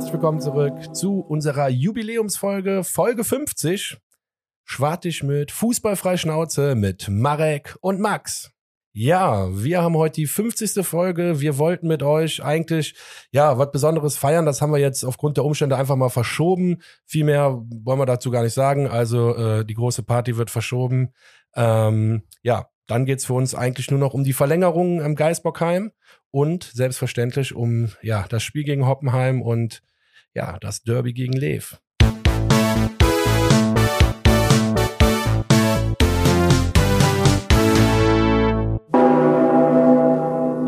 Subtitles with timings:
[0.00, 3.98] herzlich willkommen zurück zu unserer Jubiläumsfolge, Folge 50.
[4.64, 8.50] Schwartig mit Fußballfrei Schnauze mit Marek und Max.
[8.94, 10.86] Ja, wir haben heute die 50.
[10.86, 11.42] Folge.
[11.42, 12.94] Wir wollten mit euch eigentlich,
[13.30, 14.46] ja, was Besonderes feiern.
[14.46, 16.80] Das haben wir jetzt aufgrund der Umstände einfach mal verschoben.
[17.04, 18.88] Viel mehr wollen wir dazu gar nicht sagen.
[18.88, 21.12] Also äh, die große Party wird verschoben.
[21.54, 25.92] Ähm, ja, dann geht's für uns eigentlich nur noch um die Verlängerung im Geisbockheim
[26.30, 29.82] und selbstverständlich um ja, das Spiel gegen Hoppenheim und
[30.34, 31.78] ja, das Derby gegen Lev.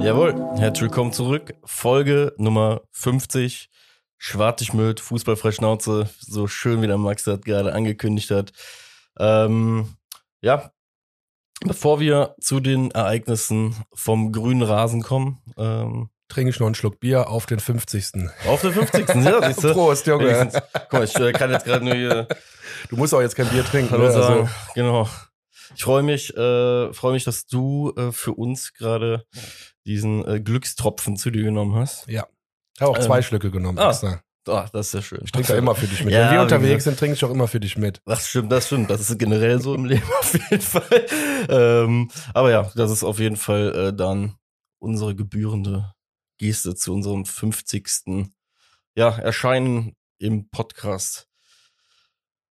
[0.01, 1.55] Jawohl, herzlich willkommen zurück.
[1.65, 3.71] Folge Nummer 50.
[4.19, 8.52] Schwartigmüll, Fußballfrei Schnauze, so schön wie der Max das gerade angekündigt hat.
[9.19, 9.97] Ähm,
[10.41, 10.73] ja,
[11.65, 16.99] bevor wir zu den Ereignissen vom grünen Rasen kommen, ähm, Trinke ich noch einen Schluck
[16.99, 18.13] Bier auf den 50.
[18.49, 19.07] auf der 50.
[19.23, 19.73] ja, siehst du?
[19.75, 20.25] Prost, Junge.
[20.29, 22.27] Wenigstens- Guck mal, ich äh, kann jetzt gerade nur hier
[22.89, 23.91] Du musst auch jetzt kein Bier trinken.
[23.91, 24.13] Hallo ne?
[24.13, 24.41] sagen.
[24.41, 25.09] Also, Genau.
[25.74, 29.27] Ich freue mich, äh, freue mich, dass du äh, für uns gerade
[29.85, 32.09] diesen äh, Glückstropfen zu dir genommen hast.
[32.09, 32.29] ich habe
[32.80, 33.91] auch zwei Ähm, Schlücke genommen ah.
[33.91, 34.23] extra.
[34.49, 35.21] Ah, das ist ja schön.
[35.24, 36.13] Ich trinke da immer für dich mit.
[36.15, 38.01] Ja, Wenn wir unterwegs sind, trinke ich auch immer für dich mit.
[38.07, 38.91] Das stimmt, das stimmt.
[38.91, 41.07] Das ist generell so im Leben auf jeden Fall.
[41.49, 44.35] Ähm, aber ja, das ist auf jeden Fall äh, dann
[44.80, 45.93] unsere gebührende
[46.43, 48.32] Geste zu unserem 50.
[48.96, 51.29] Ja, Erscheinen im Podcast.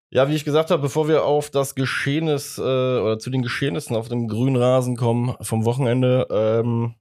[0.09, 3.97] Ja, wie ich gesagt habe, bevor wir auf das Geschehnis äh, oder zu den Geschehnissen
[3.97, 6.95] auf dem grünen Rasen kommen vom Wochenende, ähm,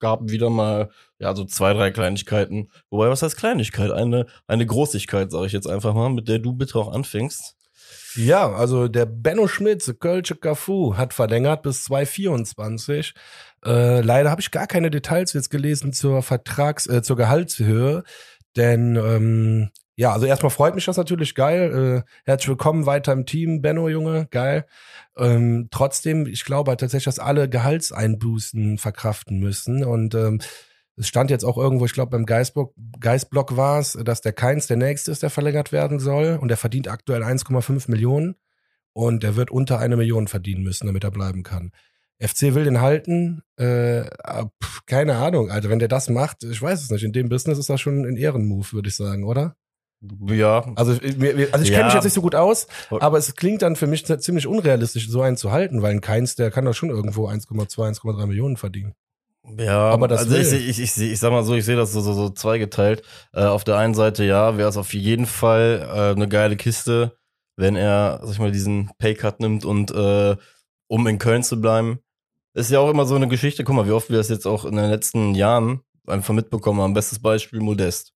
[0.00, 2.70] gab wieder mal ja so zwei, drei Kleinigkeiten.
[2.90, 3.90] Wobei, was heißt Kleinigkeit?
[3.90, 7.56] Eine, eine Großigkeit, sage ich jetzt einfach mal, mit der du bitte auch anfängst.
[8.16, 13.14] Ja, also der Benno Schmitz, Kölsche Cafu, hat verlängert bis 2024.
[13.64, 18.02] Äh, leider habe ich gar keine Details jetzt gelesen zur Vertrags-, äh, zur Gehaltshöhe.
[18.56, 22.04] Denn ähm, ja, also erstmal freut mich das natürlich geil.
[22.04, 24.66] Äh, herzlich willkommen weiter im Team, Benno, Junge, geil.
[25.16, 29.84] Ähm, trotzdem, ich glaube halt tatsächlich, dass alle Gehaltseinbußen verkraften müssen.
[29.84, 30.40] Und ähm,
[30.96, 34.66] es stand jetzt auch irgendwo, ich glaube beim Geistblock, Geistblock war es, dass der Keins
[34.66, 36.38] der nächste ist, der verlängert werden soll.
[36.40, 38.34] Und der verdient aktuell 1,5 Millionen.
[38.94, 41.72] Und der wird unter eine Million verdienen müssen, damit er bleiben kann.
[42.22, 43.42] FC will den halten.
[43.58, 45.50] Äh, ah, pf, keine Ahnung.
[45.50, 47.02] Also wenn der das macht, ich weiß es nicht.
[47.04, 49.56] In dem Business ist das schon ein Ehrenmove, würde ich sagen, oder?
[50.26, 51.16] Ja, Also, ich-
[51.52, 51.74] also ich Ja.
[51.76, 55.08] kenne mich jetzt nicht so gut aus, aber es klingt dann für mich ziemlich unrealistisch,
[55.08, 58.56] so einen zu halten, weil ein Keins, der kann doch schon irgendwo 1,2, 1,3 Millionen
[58.56, 58.94] verdienen.
[59.58, 62.00] Ja, Aber das also ich, ich, ich, ich sag mal so, ich sehe das so,
[62.00, 63.02] so, so zweigeteilt.
[63.32, 67.16] Äh, auf der einen Seite, ja, wäre es auf jeden Fall äh, eine geile Kiste,
[67.56, 70.36] wenn er, sag ich mal, diesen Paycut nimmt und äh,
[70.88, 71.98] um in Köln zu bleiben.
[72.54, 74.64] Ist ja auch immer so eine Geschichte, guck mal, wie oft wir das jetzt auch
[74.64, 76.94] in den letzten Jahren einfach mitbekommen haben.
[76.94, 78.12] Bestes Beispiel Modest.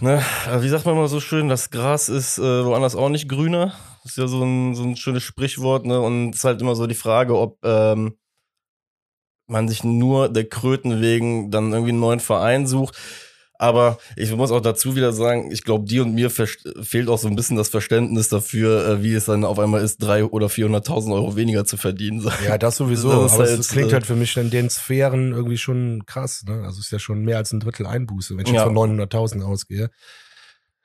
[0.00, 0.20] Ne,
[0.60, 3.74] wie sagt man immer so schön, das Gras ist äh, woanders auch nicht grüner.
[4.04, 6.00] ist ja so ein, so ein schönes Sprichwort, ne?
[6.00, 8.16] Und es ist halt immer so die Frage, ob ähm,
[9.46, 12.98] man sich nur der Kröten wegen dann irgendwie einen neuen Verein sucht.
[13.62, 17.28] Aber ich muss auch dazu wieder sagen, ich glaube, dir und mir fehlt auch so
[17.28, 21.14] ein bisschen das Verständnis dafür, äh, wie es dann auf einmal ist, drei oder 400.000
[21.14, 22.28] Euro weniger zu verdienen.
[22.44, 23.22] Ja, das sowieso.
[23.22, 26.42] Das aber halt, es klingt äh, halt für mich in den Sphären irgendwie schon krass.
[26.44, 26.54] Ne?
[26.64, 28.64] Also es ist ja schon mehr als ein Drittel Einbuße, wenn ich Ja.
[28.66, 29.90] jetzt von 900.000 ausgehe.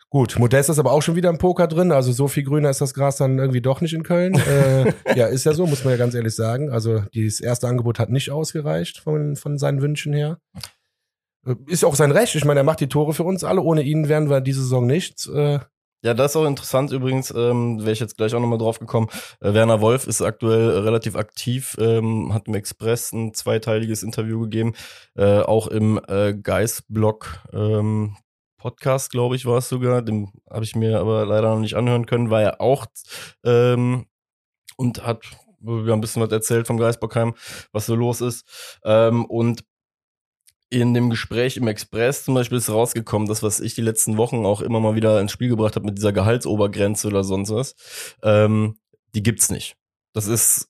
[0.09, 1.91] Gut, Modest ist aber auch schon wieder im Poker drin.
[1.91, 4.35] Also so viel grüner ist das Gras dann irgendwie doch nicht in Köln.
[4.47, 6.69] äh, ja, ist ja so, muss man ja ganz ehrlich sagen.
[6.69, 10.37] Also dieses erste Angebot hat nicht ausgereicht von, von seinen Wünschen her.
[11.67, 12.35] Ist auch sein Recht.
[12.35, 13.61] Ich meine, er macht die Tore für uns alle.
[13.61, 15.27] Ohne ihn wären wir diese Saison nichts.
[15.27, 15.59] Äh,
[16.03, 19.07] Ja, das ist auch interessant übrigens, ähm, wäre ich jetzt gleich auch nochmal drauf gekommen.
[19.41, 24.41] Äh, Werner Wolf ist aktuell äh, relativ aktiv, ähm, hat im Express ein zweiteiliges Interview
[24.41, 24.73] gegeben,
[25.15, 28.15] äh, auch im äh, Geist-Blog ähm,
[28.57, 30.01] Podcast, glaube ich, war es sogar.
[30.01, 32.85] Den habe ich mir aber leider noch nicht anhören können, war er auch
[33.43, 34.05] ähm,
[34.77, 35.23] und hat
[35.59, 37.33] wir haben ein bisschen was erzählt vom Geistbockheim,
[37.71, 38.79] was so los ist.
[38.83, 39.63] Ähm, und
[40.69, 44.45] in dem Gespräch im Express zum Beispiel ist rausgekommen, das, was ich die letzten Wochen
[44.45, 47.75] auch immer mal wieder ins Spiel gebracht habe mit dieser Gehaltsobergrenze oder sonst was,
[48.23, 48.77] ähm,
[49.15, 49.77] die gibt's nicht.
[50.13, 50.69] Das ist,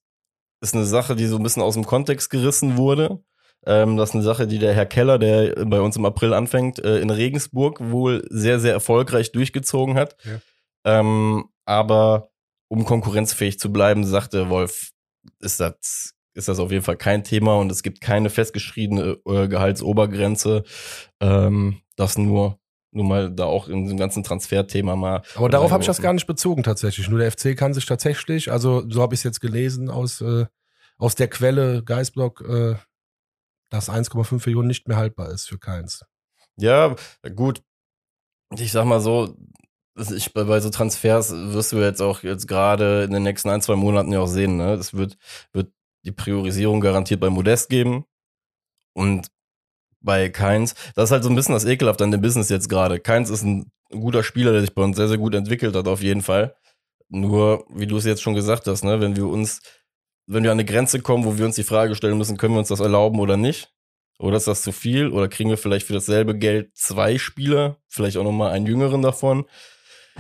[0.61, 3.23] ist eine Sache, die so ein bisschen aus dem Kontext gerissen wurde.
[3.65, 6.79] Ähm, das ist eine Sache, die der Herr Keller, der bei uns im April anfängt,
[6.79, 10.15] äh, in Regensburg wohl sehr, sehr erfolgreich durchgezogen hat.
[10.23, 10.99] Ja.
[10.99, 12.29] Ähm, aber
[12.69, 14.91] um konkurrenzfähig zu bleiben, sagte Wolf,
[15.39, 19.47] ist das, ist das auf jeden Fall kein Thema und es gibt keine festgeschriebene äh,
[19.47, 20.63] Gehaltsobergrenze.
[21.19, 22.59] Ähm, das nur,
[22.91, 25.23] nur mal da auch in dem ganzen Transferthema mal.
[25.35, 27.09] aber darauf habe ich das gar nicht bezogen tatsächlich.
[27.09, 30.45] Nur der FC kann sich tatsächlich, also so habe ich es jetzt gelesen aus, äh,
[30.97, 32.75] aus der Quelle Geistblock, äh,
[33.69, 36.05] dass 1,5 Millionen nicht mehr haltbar ist für keins.
[36.55, 36.95] Ja,
[37.35, 37.63] gut.
[38.57, 39.35] Ich sag mal so,
[40.15, 43.75] ich, bei so Transfers wirst du jetzt auch jetzt gerade in den nächsten ein, zwei
[43.75, 44.73] Monaten ja auch sehen, ne?
[44.73, 45.17] Es wird,
[45.51, 45.71] wird
[46.07, 48.05] die Priorisierung garantiert bei Modest geben.
[48.93, 49.27] Und
[49.99, 52.99] bei Keins, das ist halt so ein bisschen das Ekelhaft an dem Business jetzt gerade.
[52.99, 56.01] Keins ist ein guter Spieler, der sich bei uns sehr, sehr gut entwickelt hat, auf
[56.01, 56.55] jeden Fall.
[57.09, 59.61] Nur, wie du es jetzt schon gesagt hast, ne, wenn wir uns,
[60.25, 62.59] wenn wir an eine Grenze kommen, wo wir uns die Frage stellen müssen, können wir
[62.59, 63.73] uns das erlauben oder nicht?
[64.19, 65.09] Oder ist das zu viel?
[65.09, 67.77] Oder kriegen wir vielleicht für dasselbe Geld zwei Spieler?
[67.87, 69.45] Vielleicht auch nochmal einen jüngeren davon?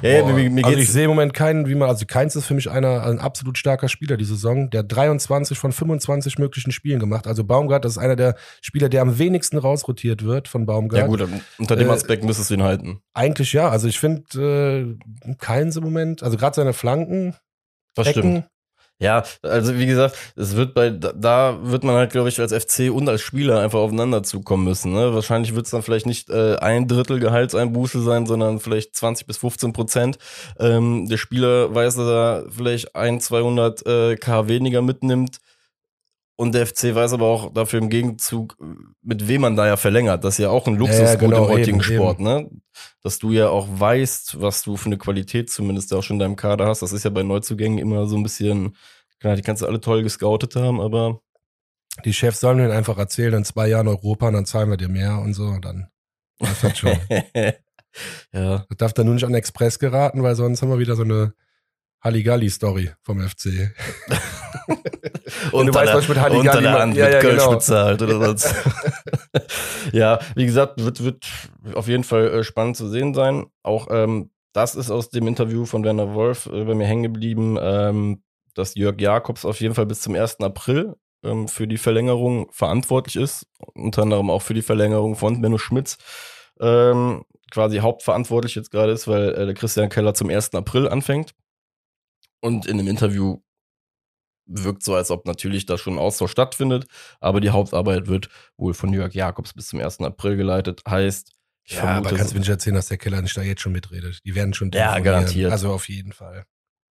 [0.01, 2.45] Ja, ja, mir, mir also ich sehe im Moment keinen, wie man, also Keins ist
[2.45, 4.69] für mich einer, ein absolut starker Spieler die Saison.
[4.69, 7.25] Der hat 23 von 25 möglichen Spielen gemacht.
[7.25, 11.01] Also Baumgart, das ist einer der Spieler, der am wenigsten rausrotiert wird von Baumgart.
[11.01, 11.27] Ja gut,
[11.57, 13.01] unter dem äh, Aspekt äh, müsstest du ihn halten.
[13.13, 13.69] Eigentlich ja.
[13.69, 14.97] Also ich finde
[15.27, 17.35] äh, Keins im Moment, also gerade seine Flanken,
[17.95, 18.45] das Ecken, stimmt.
[18.99, 22.91] Ja, also wie gesagt, es wird bei da wird man halt, glaube ich, als FC
[22.91, 24.91] und als Spieler einfach aufeinander zukommen müssen.
[24.93, 25.13] Ne?
[25.13, 29.37] Wahrscheinlich wird es dann vielleicht nicht äh, ein Drittel Gehaltseinbuße sein, sondern vielleicht 20 bis
[29.37, 30.17] 15 Prozent.
[30.59, 35.37] Ähm, der Spieler weiß, dass er vielleicht ein, 200 äh, K weniger mitnimmt.
[36.39, 38.57] Und der FC weiß aber auch dafür im Gegenzug,
[39.01, 40.23] mit wem man da ja verlängert.
[40.23, 42.23] Das ist ja auch ein Luxusgut ja, genau, im heutigen eben, Sport, eben.
[42.23, 42.49] ne?
[43.01, 46.35] Dass du ja auch weißt, was du für eine Qualität zumindest auch schon in deinem
[46.35, 46.83] Kader hast.
[46.83, 48.75] Das ist ja bei Neuzugängen immer so ein bisschen,
[49.19, 51.21] klar, die kannst du alle toll gescoutet haben, aber.
[52.05, 54.89] Die Chefs sollen mir einfach erzählen, in zwei Jahren Europa, und dann zahlen wir dir
[54.89, 55.87] mehr und so, dann
[56.39, 56.95] das hat schon.
[58.31, 58.65] ja.
[58.69, 61.33] Das darf dann nur nicht an Express geraten, weil sonst haben wir wieder so eine
[62.01, 63.73] Halligalli-Story vom FC.
[65.51, 67.51] und du weißt, was mit Halligalli unter der Hand ja, mit ja, Kölsch genau.
[67.51, 68.55] bezahlt oder sonst.
[69.91, 71.27] ja, wie gesagt, wird, wird
[71.73, 73.47] auf jeden Fall äh, spannend zu sehen sein.
[73.63, 77.57] Auch ähm, das ist aus dem Interview von Werner Wolf äh, bei mir hängen geblieben,
[77.61, 78.23] ähm,
[78.53, 80.39] dass Jörg Jakobs auf jeden Fall bis zum 1.
[80.39, 83.47] April ähm, für die Verlängerung verantwortlich ist.
[83.73, 85.97] Unter anderem auch für die Verlängerung von Benno Schmitz.
[86.59, 90.55] Ähm, quasi hauptverantwortlich jetzt gerade ist, weil äh, der Christian Keller zum 1.
[90.55, 91.33] April anfängt.
[92.41, 93.41] Und in dem Interview
[94.45, 96.87] wirkt so, als ob natürlich da schon ein Austausch stattfindet,
[97.19, 99.99] aber die Hauptarbeit wird wohl von Jörg Jakobs bis zum 1.
[100.01, 100.81] April geleitet.
[100.87, 103.41] Heißt, ich ja, vermute, aber kannst du mir nicht erzählen, dass der Keller nicht da
[103.41, 104.21] jetzt schon mitredet?
[104.23, 105.51] Die werden schon Ja, garantiert.
[105.51, 106.45] Also auf jeden Fall.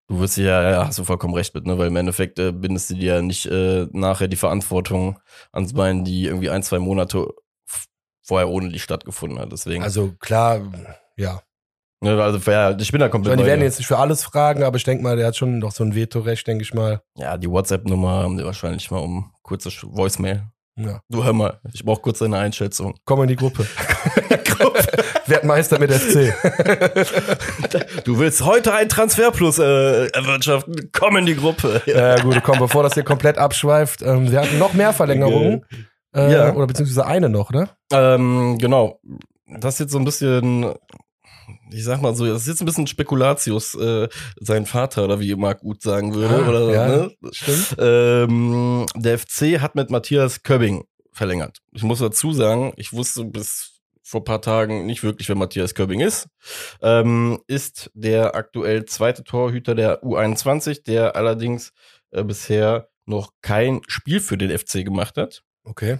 [0.08, 1.78] Du wirst ja, ja, hast du vollkommen recht mit, ne?
[1.78, 5.18] Weil im Endeffekt äh, bindest du dir ja nicht äh, nachher die Verantwortung
[5.50, 7.26] ans Bein, die irgendwie ein, zwei Monate
[8.22, 9.50] vorher ohne die stattgefunden hat.
[9.50, 9.82] Deswegen.
[9.82, 10.60] Also klar,
[11.16, 11.42] ja.
[12.00, 13.32] Ne, also ja, ich bin da komplett.
[13.32, 15.36] Ich meine, die werden jetzt nicht für alles fragen, aber ich denke mal, der hat
[15.36, 17.00] schon noch so ein Vetorecht, denke ich mal.
[17.16, 20.42] Ja, die WhatsApp-Nummer haben die wahrscheinlich mal um kurze Voicemail.
[20.78, 21.00] Ja.
[21.08, 22.94] Du hör mal, ich brauche kurz deine Einschätzung.
[23.06, 23.66] Komm in die Gruppe.
[25.26, 26.34] Werd Meister mit FC.
[28.04, 30.90] du willst heute ein Transferplus äh, erwirtschaften.
[30.92, 31.82] Komm in die Gruppe.
[31.86, 34.02] Ja, gut, komm, bevor das hier komplett abschweift.
[34.02, 35.64] Ähm, wir hatten noch mehr Verlängerungen.
[36.14, 36.54] Äh, ja.
[36.54, 37.68] Oder beziehungsweise eine noch, ne?
[37.92, 39.00] Ähm, genau.
[39.46, 40.74] Das ist jetzt so ein bisschen
[41.70, 44.08] ich sag mal so, das ist jetzt ein bisschen Spekulatius, äh,
[44.40, 46.44] sein Vater oder wie Marc Gut sagen würde.
[46.44, 47.12] Ah, oder, ja, ne?
[47.32, 47.76] stimmt.
[47.78, 51.58] Ähm, der FC hat mit Matthias Köbbing verlängert.
[51.72, 53.72] Ich muss dazu sagen, ich wusste bis
[54.02, 56.28] vor paar Tagen nicht wirklich, wer Matthias Köbbing ist.
[56.80, 61.72] Ähm, ist der aktuell zweite Torhüter der U21, der allerdings
[62.12, 65.42] äh, bisher noch kein Spiel für den FC gemacht hat.
[65.64, 65.98] Okay.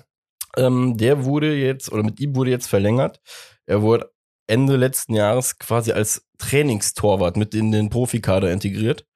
[0.57, 3.21] Ähm, der wurde jetzt, oder mit ihm wurde jetzt verlängert.
[3.67, 4.11] Er wurde
[4.47, 9.07] Ende letzten Jahres quasi als Trainingstorwart mit in den Profikader integriert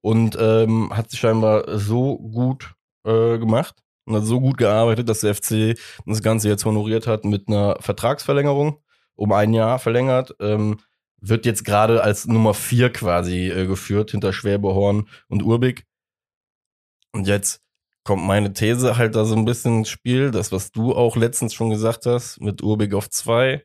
[0.00, 2.74] und ähm, hat sich scheinbar so gut
[3.04, 7.24] äh, gemacht und hat so gut gearbeitet, dass der FC das Ganze jetzt honoriert hat
[7.24, 8.80] mit einer Vertragsverlängerung
[9.16, 10.34] um ein Jahr verlängert.
[10.40, 10.78] Ähm,
[11.20, 15.84] wird jetzt gerade als Nummer vier quasi äh, geführt hinter Schwäbehorn und Urbig.
[17.12, 17.62] Und jetzt
[18.04, 21.54] kommt meine These halt da so ein bisschen ins Spiel, das, was du auch letztens
[21.54, 23.64] schon gesagt hast, mit Urbig auf zwei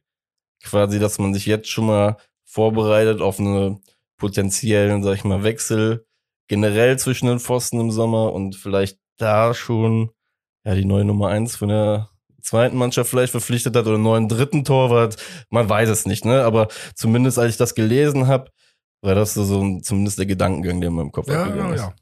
[0.63, 3.79] quasi, dass man sich jetzt schon mal vorbereitet auf eine
[4.17, 6.05] potenziellen, sag ich mal, Wechsel
[6.47, 10.11] generell zwischen den Pfosten im Sommer und vielleicht da schon
[10.65, 12.09] ja die neue Nummer eins von der
[12.41, 15.17] zweiten Mannschaft vielleicht verpflichtet hat oder einen neuen dritten Torwart.
[15.49, 16.43] Man weiß es nicht, ne?
[16.43, 18.51] Aber zumindest als ich das gelesen habe,
[19.01, 21.93] war das so, so zumindest der Gedankengang, der in meinem Kopf ja, abgegangen ja, ja.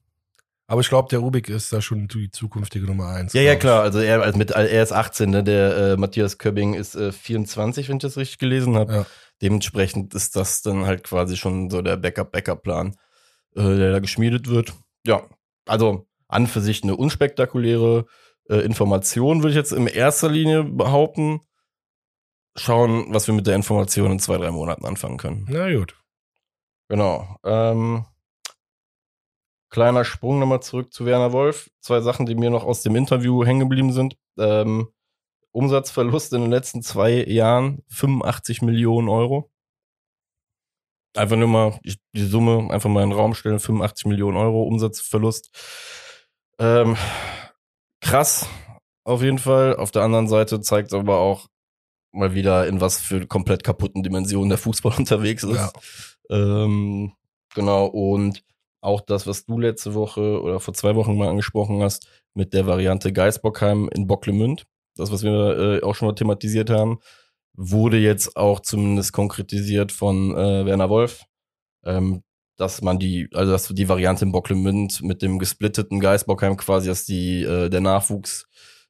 [0.70, 3.34] Aber ich glaube, der Rubik ist da schon die zukünftige Nummer eins.
[3.34, 3.82] Ja, ja, klar.
[3.82, 5.44] Also er, also mit, er ist 18, ne?
[5.44, 8.94] der äh, Matthias Köbbing ist äh, 24, wenn ich das richtig gelesen habe.
[8.94, 9.06] Ja.
[9.42, 12.96] Dementsprechend ist das dann halt quasi schon so der Backup-Backup-Plan,
[13.56, 14.74] äh, der da geschmiedet wird.
[15.08, 15.24] Ja,
[15.66, 18.06] also an für sich eine unspektakuläre
[18.48, 21.42] äh, Information, würde ich jetzt in erster Linie behaupten.
[22.56, 25.48] Schauen, was wir mit der Information in zwei, drei Monaten anfangen können.
[25.50, 25.96] Na gut.
[26.90, 27.38] Genau.
[27.44, 28.06] Ähm,
[29.70, 31.70] Kleiner Sprung nochmal zurück zu Werner Wolf.
[31.80, 34.18] Zwei Sachen, die mir noch aus dem Interview hängen geblieben sind.
[34.38, 34.90] Ähm,
[35.52, 39.52] Umsatzverlust in den letzten zwei Jahren 85 Millionen Euro.
[41.16, 45.50] Einfach nur mal die, Summe einfach mal in den Raum stellen, 85 Millionen Euro Umsatzverlust.
[46.60, 46.98] Ähm,
[48.00, 48.48] krass,
[49.04, 49.76] auf jeden Fall.
[49.76, 51.48] Auf der anderen Seite zeigt es aber auch
[52.12, 55.56] mal wieder, in was für komplett kaputten Dimensionen der Fußball unterwegs ist.
[55.56, 55.72] Ja.
[56.30, 57.14] Ähm,
[57.56, 58.44] genau, und
[58.82, 62.68] auch das, was du letzte Woche oder vor zwei Wochen mal angesprochen hast, mit der
[62.68, 67.00] Variante Geisbockheim in Bocklemünd, das, was wir äh, auch schon mal thematisiert haben,
[67.54, 71.26] wurde jetzt auch zumindest konkretisiert von äh, Werner Wolf,
[71.84, 72.24] ähm,
[72.58, 77.06] dass man die, also dass die Variante in Bocklemünd mit dem gesplitteten Geisbockheim quasi, dass
[77.06, 78.48] die, äh, der Nachwuchs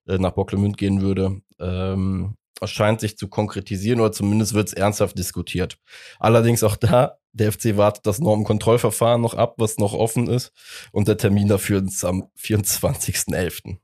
[0.07, 2.35] äh, nach Bocklemünd gehen würde, ähm,
[2.67, 5.77] scheint sich zu konkretisieren oder zumindest wird es ernsthaft diskutiert.
[6.19, 10.51] Allerdings auch da, der FC wartet das Normenkontrollverfahren noch ab, was noch offen ist.
[10.91, 13.77] Und der Termin dafür ist am 24.11.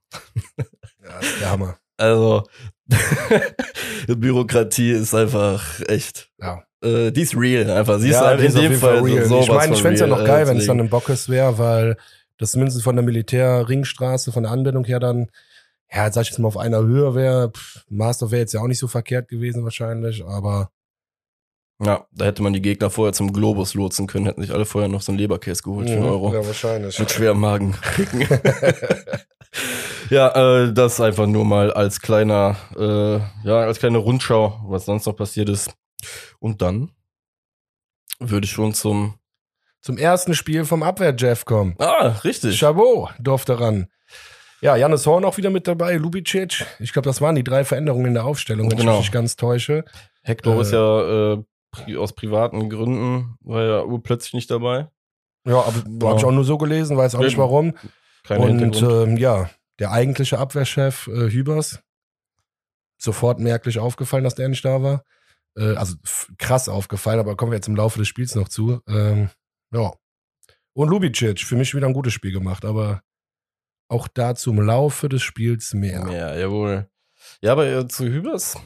[1.04, 1.78] Ja, der Hammer.
[1.98, 2.44] Also,
[4.08, 6.30] Bürokratie ist einfach echt.
[6.42, 6.64] Ja.
[6.84, 8.00] Äh, die ist real, einfach.
[8.00, 9.24] Sie ist ja, halt in dem Fall real.
[9.26, 11.30] so Ich meine, ich fände es ja noch real, geil, wenn es dann in Bockes
[11.30, 11.98] wäre, weil
[12.38, 15.30] das zumindest von der Militärringstraße, von der Anbindung her dann,
[15.92, 17.52] ja, sag ich jetzt mal, auf einer Höhe wäre.
[17.90, 20.70] Master wäre jetzt ja auch nicht so verkehrt gewesen wahrscheinlich, aber
[21.84, 24.90] Ja, da hätte man die Gegner vorher zum Globus lotsen können, hätten sich alle vorher
[24.90, 26.34] noch so einen Leberkäse geholt für einen Euro.
[26.34, 26.98] Ja, wahrscheinlich.
[27.00, 27.76] Mit schwerem Magen.
[30.10, 35.06] ja, äh, das einfach nur mal als kleiner, äh, ja, als kleine Rundschau, was sonst
[35.06, 35.74] noch passiert ist.
[36.40, 36.92] Und dann
[38.20, 39.16] würde ich schon zum.
[39.82, 41.76] Zum ersten Spiel vom Abwehr-Jeff kommen.
[41.78, 42.58] Ah, richtig.
[42.58, 43.88] Chabot durfte ran.
[44.66, 46.66] Ja, Janis Horn auch wieder mit dabei, Lubicic.
[46.80, 48.94] Ich glaube, das waren die drei Veränderungen in der Aufstellung, wenn Genau.
[48.94, 49.86] ich mich nicht ganz täusche.
[50.24, 54.88] Hector Äh, ist ja äh, pri aus privaten Gründen, war ja urplötzlich nicht dabei.
[55.46, 56.08] Ja, aber Genau.
[56.10, 57.78] habe ich auch nur so gelesen, weiß auch nicht warum.
[58.24, 61.84] Kein Und ähm, ja, der eigentliche Abwehrchef äh, Hübers,
[62.98, 65.04] sofort merklich aufgefallen, dass der nicht da war.
[65.56, 65.94] Äh, also
[66.40, 68.82] krass aufgefallen, aber kommen wir jetzt im Laufe des Spiels noch zu.
[68.88, 69.30] Ähm,
[69.72, 69.94] ja.
[70.74, 73.02] Und Lubicic, für mich wieder ein gutes Spiel gemacht, aber
[73.88, 76.08] auch dazu im Laufe des Spiels mehr.
[76.12, 76.90] Ja, jawohl.
[77.42, 78.58] Ja, aber äh, zu Hübers.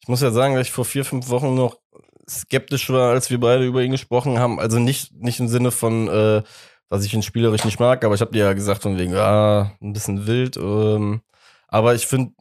[0.00, 1.78] Ich muss ja sagen, dass ich vor vier, fünf Wochen noch
[2.28, 4.60] skeptisch war, als wir beide über ihn gesprochen haben.
[4.60, 6.42] Also nicht, nicht im Sinne von, äh,
[6.88, 9.72] dass ich ihn spielerisch nicht mag, aber ich habe dir ja gesagt, von wegen, ah,
[9.80, 10.56] ein bisschen wild.
[10.56, 11.22] Ähm,
[11.68, 12.34] aber ich finde,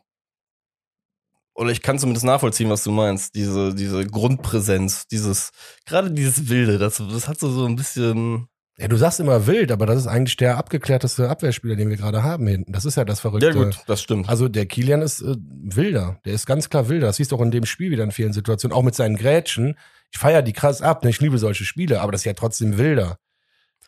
[1.56, 3.36] oder ich kann zumindest nachvollziehen, was du meinst.
[3.36, 5.52] Diese, diese Grundpräsenz, dieses,
[5.86, 8.48] gerade dieses Wilde, das, das hat so, so ein bisschen.
[8.80, 12.24] Ja, du sagst immer wild, aber das ist eigentlich der abgeklärteste Abwehrspieler, den wir gerade
[12.24, 12.74] haben hinten.
[12.74, 13.48] Das ist ja das Verrückte.
[13.48, 14.28] Ja, gut, das stimmt.
[14.28, 16.20] Also der Kilian ist äh, wilder.
[16.26, 17.08] Der ist ganz klar wilder.
[17.08, 18.76] Das siehst du auch in dem Spiel wieder in vielen Situationen.
[18.76, 19.78] Auch mit seinen Grätschen.
[20.12, 21.04] Ich feiere die krass ab.
[21.04, 21.12] Ne?
[21.12, 23.20] Ich liebe solche Spiele, aber das ist ja trotzdem wilder.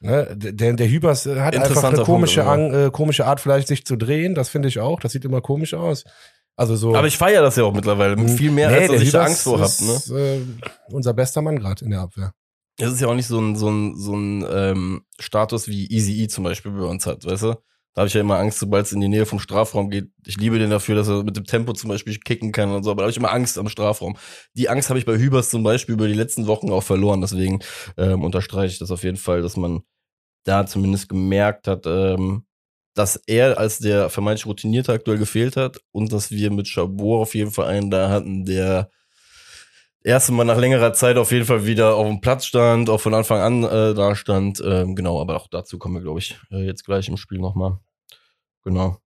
[0.01, 0.27] Ne?
[0.35, 3.85] Der, der Hübers äh, hat einfach eine komische, Punkt, Ang, äh, komische Art, vielleicht sich
[3.85, 4.35] zu drehen.
[4.35, 4.99] Das finde ich auch.
[4.99, 6.03] Das sieht immer komisch aus.
[6.57, 6.95] Also so.
[6.95, 8.17] aber ich feiere das ja auch mittlerweile.
[8.29, 9.73] Viel mehr, Nee, als dass ich da Angst vor habe.
[9.81, 9.93] Ne?
[9.93, 10.41] ist, äh,
[10.89, 12.33] unser bester Mann gerade in der Abwehr.
[12.77, 16.23] Es ist ja auch nicht so ein, so ein, so ein ähm, Status wie Easy
[16.23, 17.55] E zum Beispiel bei uns hat, weißt du?
[17.95, 20.09] Da habe ich ja immer Angst, sobald es in die Nähe vom Strafraum geht.
[20.25, 22.91] Ich liebe den dafür, dass er mit dem Tempo zum Beispiel kicken kann und so,
[22.91, 24.17] aber da habe ich immer Angst am Strafraum.
[24.53, 27.21] Die Angst habe ich bei Hübers zum Beispiel über die letzten Wochen auch verloren.
[27.21, 27.61] Deswegen
[27.95, 29.83] ähm, unterstreiche ich das auf jeden Fall, dass man
[30.43, 32.45] da zumindest gemerkt hat, ähm,
[32.95, 37.35] dass er als der vermeintlich Routinierte aktuell gefehlt hat und dass wir mit Chabot auf
[37.35, 38.89] jeden Fall einen da hatten, der
[40.05, 43.13] erste Mal nach längerer Zeit auf jeden Fall wieder auf dem Platz stand, auch von
[43.13, 44.61] Anfang an äh, da stand.
[44.63, 47.79] Ähm, genau, aber auch dazu kommen wir, glaube ich, äh, jetzt gleich im Spiel nochmal.
[48.63, 48.97] Genau.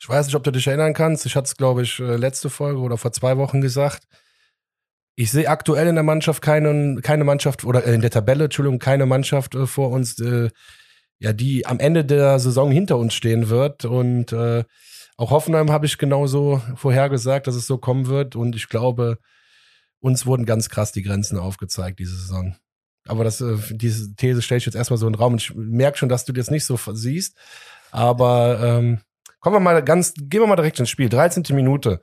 [0.00, 1.26] Ich weiß nicht, ob du dich erinnern kannst.
[1.26, 4.04] Ich hatte es, glaube ich, äh, letzte Folge oder vor zwei Wochen gesagt.
[5.16, 8.78] Ich sehe aktuell in der Mannschaft keine, keine Mannschaft oder äh, in der Tabelle, Entschuldigung,
[8.78, 10.50] keine Mannschaft äh, vor uns, äh,
[11.18, 13.84] ja, die am Ende der Saison hinter uns stehen wird.
[13.84, 14.64] Und äh,
[15.16, 18.36] auch Hoffenheim habe ich genauso vorhergesagt, dass es so kommen wird.
[18.36, 19.18] Und ich glaube,
[20.00, 22.56] uns wurden ganz krass die Grenzen aufgezeigt diese Saison.
[23.06, 25.36] Aber das, äh, diese These stelle ich jetzt erstmal so in den Raum.
[25.36, 27.36] Ich merke schon, dass du das nicht so siehst.
[27.90, 29.00] Aber ähm,
[29.40, 31.08] kommen wir mal ganz, gehen wir mal direkt ins Spiel.
[31.08, 31.44] 13.
[31.50, 32.02] Minute.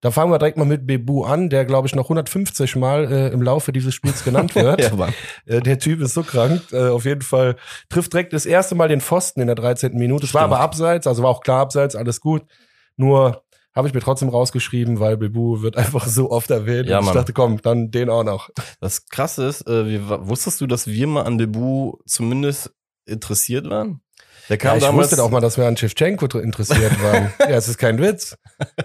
[0.00, 3.28] Da fangen wir direkt mal mit Bebu an, der, glaube ich, noch 150 Mal äh,
[3.28, 4.82] im Laufe dieses Spiels genannt wird.
[4.82, 5.08] ja.
[5.46, 6.60] Äh, der Typ ist so krank.
[6.72, 7.56] Äh, auf jeden Fall
[7.88, 9.94] trifft direkt das erste Mal den Pfosten in der 13.
[9.94, 10.26] Minute.
[10.26, 12.42] Es war aber abseits, also war auch klar abseits, alles gut.
[12.96, 13.43] Nur
[13.74, 16.88] habe ich mir trotzdem rausgeschrieben, weil Bebu wird einfach so oft erwähnt.
[16.88, 17.16] Ja, und ich Mann.
[17.16, 18.50] dachte, komm, dann den auch noch.
[18.80, 22.72] Das Krasse ist, äh, wir, wusstest du, dass wir mal an Debu zumindest
[23.06, 24.00] interessiert waren?
[24.50, 25.10] Der kam Ja, ich damals.
[25.10, 27.32] wusste auch mal, dass wir an Shevchenko interessiert waren.
[27.40, 28.36] ja, es ist kein Witz.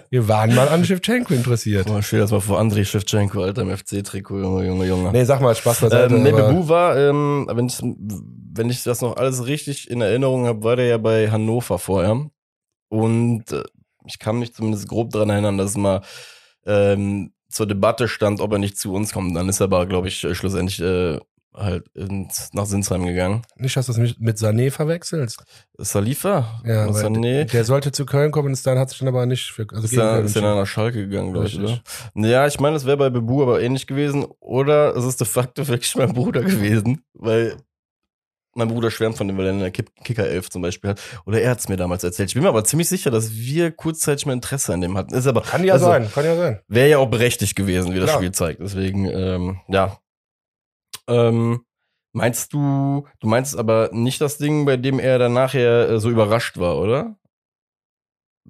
[0.08, 1.86] Wir waren mal an Shevchenko interessiert.
[1.86, 5.12] Boah, stell das mal vor, Andrei Shevchenko, Alter, im FC-Trikot, Junge, Junge, Junge.
[5.12, 6.14] Nee, sag mal, Spaß beiseite.
[6.14, 10.46] Ähm, nee, Bebu war, ähm, wenn, ich, wenn ich das noch alles richtig in Erinnerung
[10.46, 12.30] habe, war der ja bei Hannover vorher.
[12.88, 13.62] Und äh,
[14.06, 16.02] ich kann mich zumindest grob daran erinnern, dass es mal
[16.66, 19.36] ähm, zur Debatte stand, ob er nicht zu uns kommt.
[19.36, 21.18] Dann ist er aber, glaube ich, äh, schlussendlich äh,
[21.52, 23.42] halt ins, nach Sinsheim gegangen.
[23.56, 25.42] Nicht, dass du das mit, mit Sané verwechselst.
[25.78, 26.60] Salifa?
[26.64, 27.44] Ja, Sané?
[27.44, 29.94] der sollte zu Köln kommen, und dann hat sich dann aber nicht für, also Ist
[29.94, 30.54] Köln ist entschieden.
[30.54, 31.80] nach Schalke gegangen, glaube ich, oder?
[32.14, 34.26] Ja, ich meine, es wäre bei Bebu aber ähnlich gewesen.
[34.38, 37.56] Oder es ist de facto wirklich mein Bruder gewesen, weil
[38.60, 41.00] mein Bruder schwärmt von dem, weil er eine Kick- Kicker-Elf zum Beispiel hat.
[41.26, 42.28] Oder er hat es mir damals erzählt.
[42.30, 45.12] Ich bin mir aber ziemlich sicher, dass wir kurzzeitig mal Interesse an dem hatten.
[45.14, 46.60] Ist aber Kann ja also, sein, kann ja sein.
[46.68, 48.18] Wäre ja auch berechtigt gewesen, wie das Klar.
[48.18, 48.60] Spiel zeigt.
[48.60, 49.98] Deswegen, ähm, ja.
[51.08, 51.64] Ähm,
[52.12, 56.10] meinst du, du meinst aber nicht das Ding, bei dem er dann nachher äh, so
[56.10, 57.16] überrascht war, oder?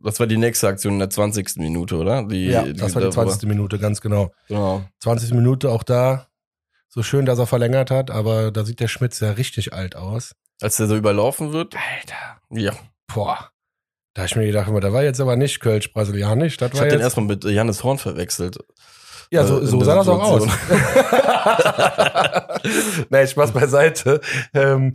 [0.03, 1.57] Das war die nächste Aktion in der 20.
[1.57, 2.23] Minute, oder?
[2.27, 3.47] Die, Ja, das war die 20.
[3.49, 4.31] Minute, ganz genau.
[4.49, 4.83] Genau.
[5.01, 5.33] 20.
[5.33, 6.27] Minute auch da.
[6.93, 10.33] So schön, dass er verlängert hat, aber da sieht der Schmitz ja richtig alt aus.
[10.61, 11.75] Als der so überlaufen wird.
[11.77, 12.41] Alter.
[12.51, 12.73] Ja.
[13.07, 13.51] Boah.
[14.15, 16.57] Da hab ich mir gedacht, immer, da war jetzt aber nicht Kölsch-Brasilianisch.
[16.57, 18.59] Das Ich hab den erstmal mit äh, Jannis Horn verwechselt.
[19.31, 20.49] ja, äh, so, in so sah das auch aus.
[23.11, 24.21] Nee, Spaß beiseite.
[24.53, 24.95] Ähm,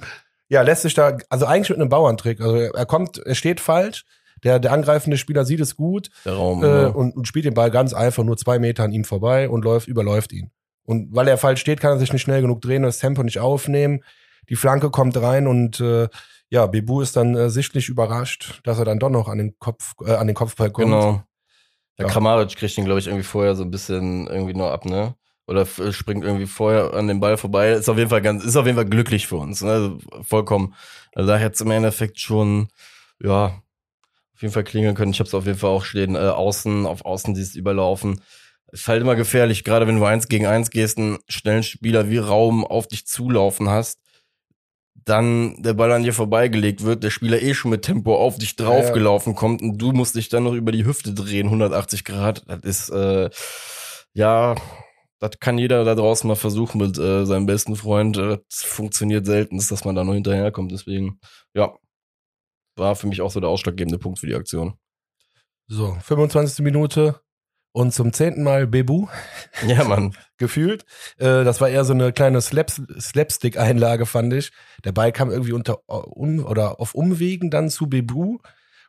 [0.49, 2.41] ja, lässt sich da, also eigentlich mit einem Bauerntrick.
[2.41, 4.03] Also er kommt, er steht falsch.
[4.43, 6.63] Der, der angreifende Spieler sieht es gut Der Raum.
[6.63, 6.87] äh, ja.
[6.87, 9.87] und, und spielt den Ball ganz einfach nur zwei Meter an ihm vorbei und läuft,
[9.87, 10.51] überläuft ihn.
[10.85, 13.23] Und weil er falsch steht, kann er sich nicht schnell genug drehen und das Tempo
[13.23, 14.03] nicht aufnehmen.
[14.49, 16.07] Die Flanke kommt rein und äh,
[16.49, 19.95] ja, Bebu ist dann äh, sichtlich überrascht, dass er dann doch noch an den Kopf,
[20.05, 20.85] äh, an den Kopfball kommt.
[20.85, 21.23] Genau.
[21.97, 22.11] Der Ja.
[22.11, 25.15] Kramaric kriegt ihn, glaube ich, irgendwie vorher so ein bisschen irgendwie nur ab, ne?
[25.47, 27.71] Oder springt irgendwie vorher an den Ball vorbei.
[27.71, 29.71] Ist auf jeden Fall ganz, ist auf jeden Fall glücklich für uns, ne?
[29.71, 30.75] Also vollkommen.
[31.13, 32.67] Also da hätte es im Endeffekt schon,
[33.21, 33.61] ja,
[34.33, 35.11] auf jeden Fall klingeln können.
[35.11, 38.21] Ich habe es auf jeden Fall auch stehen, äh, außen, auf außen dieses Überlaufen.
[38.71, 42.17] Ist halt immer gefährlich, gerade wenn du eins gegen eins gehst, einen schnellen Spieler wie
[42.17, 43.99] Raum auf dich zulaufen hast,
[45.05, 48.55] dann der Ball an dir vorbeigelegt wird, der Spieler eh schon mit Tempo auf dich
[48.55, 52.43] draufgelaufen kommt und du musst dich dann noch über die Hüfte drehen, 180 Grad.
[52.47, 53.29] Das ist, äh,
[54.13, 54.55] ja,
[55.19, 58.17] das kann jeder da draußen mal versuchen mit äh, seinem besten Freund.
[58.17, 60.71] Äh, Das funktioniert selten, dass man da noch hinterherkommt.
[60.71, 61.19] Deswegen,
[61.53, 61.77] ja,
[62.75, 64.73] war für mich auch so der ausschlaggebende Punkt für die Aktion.
[65.67, 66.63] So, 25.
[66.63, 67.21] Minute
[67.75, 69.07] und zum zehnten Mal Bebu
[69.67, 70.15] Ja, Mann.
[70.37, 70.85] gefühlt.
[71.17, 74.51] Äh, das war eher so eine kleine Slaps Slapstick-Einlage, fand ich.
[74.85, 78.37] Der Ball kam irgendwie unter um oder auf Umwegen dann zu Bebu.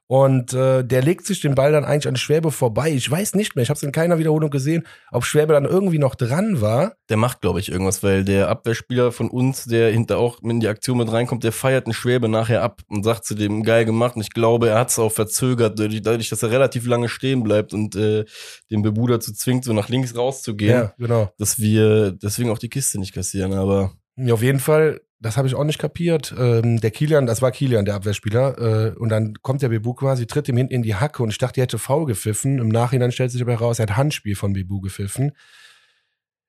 [0.09, 2.90] Und äh, der legt sich den Ball dann eigentlich an Schwäbe vorbei.
[2.92, 5.99] Ich weiß nicht mehr, ich habe es in keiner Wiederholung gesehen, ob Schwäbe dann irgendwie
[5.99, 6.95] noch dran war.
[7.09, 10.69] Der macht, glaube ich, irgendwas, weil der Abwehrspieler von uns, der hinter auch in die
[10.69, 14.14] Aktion mit reinkommt, der feiert einen Schwäbe nachher ab und sagt zu dem, geil gemacht.
[14.14, 17.75] Und ich glaube, er hat es auch verzögert, dadurch, dass er relativ lange stehen bleibt
[17.75, 18.25] und äh,
[18.71, 21.33] den Bebu dazu zwingt, so nach links rauszugehen, Ja, genau.
[21.38, 23.55] dass wir deswegen auch die Kiste nicht kassieren.
[23.55, 26.35] Aber Ja, auf jeden Fall, das habe ich auch nicht kapiert.
[26.38, 28.59] Ähm, der Kilian, das war Kilian, der Abwehrspieler.
[28.92, 31.38] Äh, und dann kommt der Bebu quasi, tritt ihm hinten in die Hacke und ich
[31.38, 32.59] dachte, er hätte faul gepfiffen.
[32.59, 35.33] Im Nachhinein stellt sich aber heraus, er hat Handspiel von Bebu gepfiffen.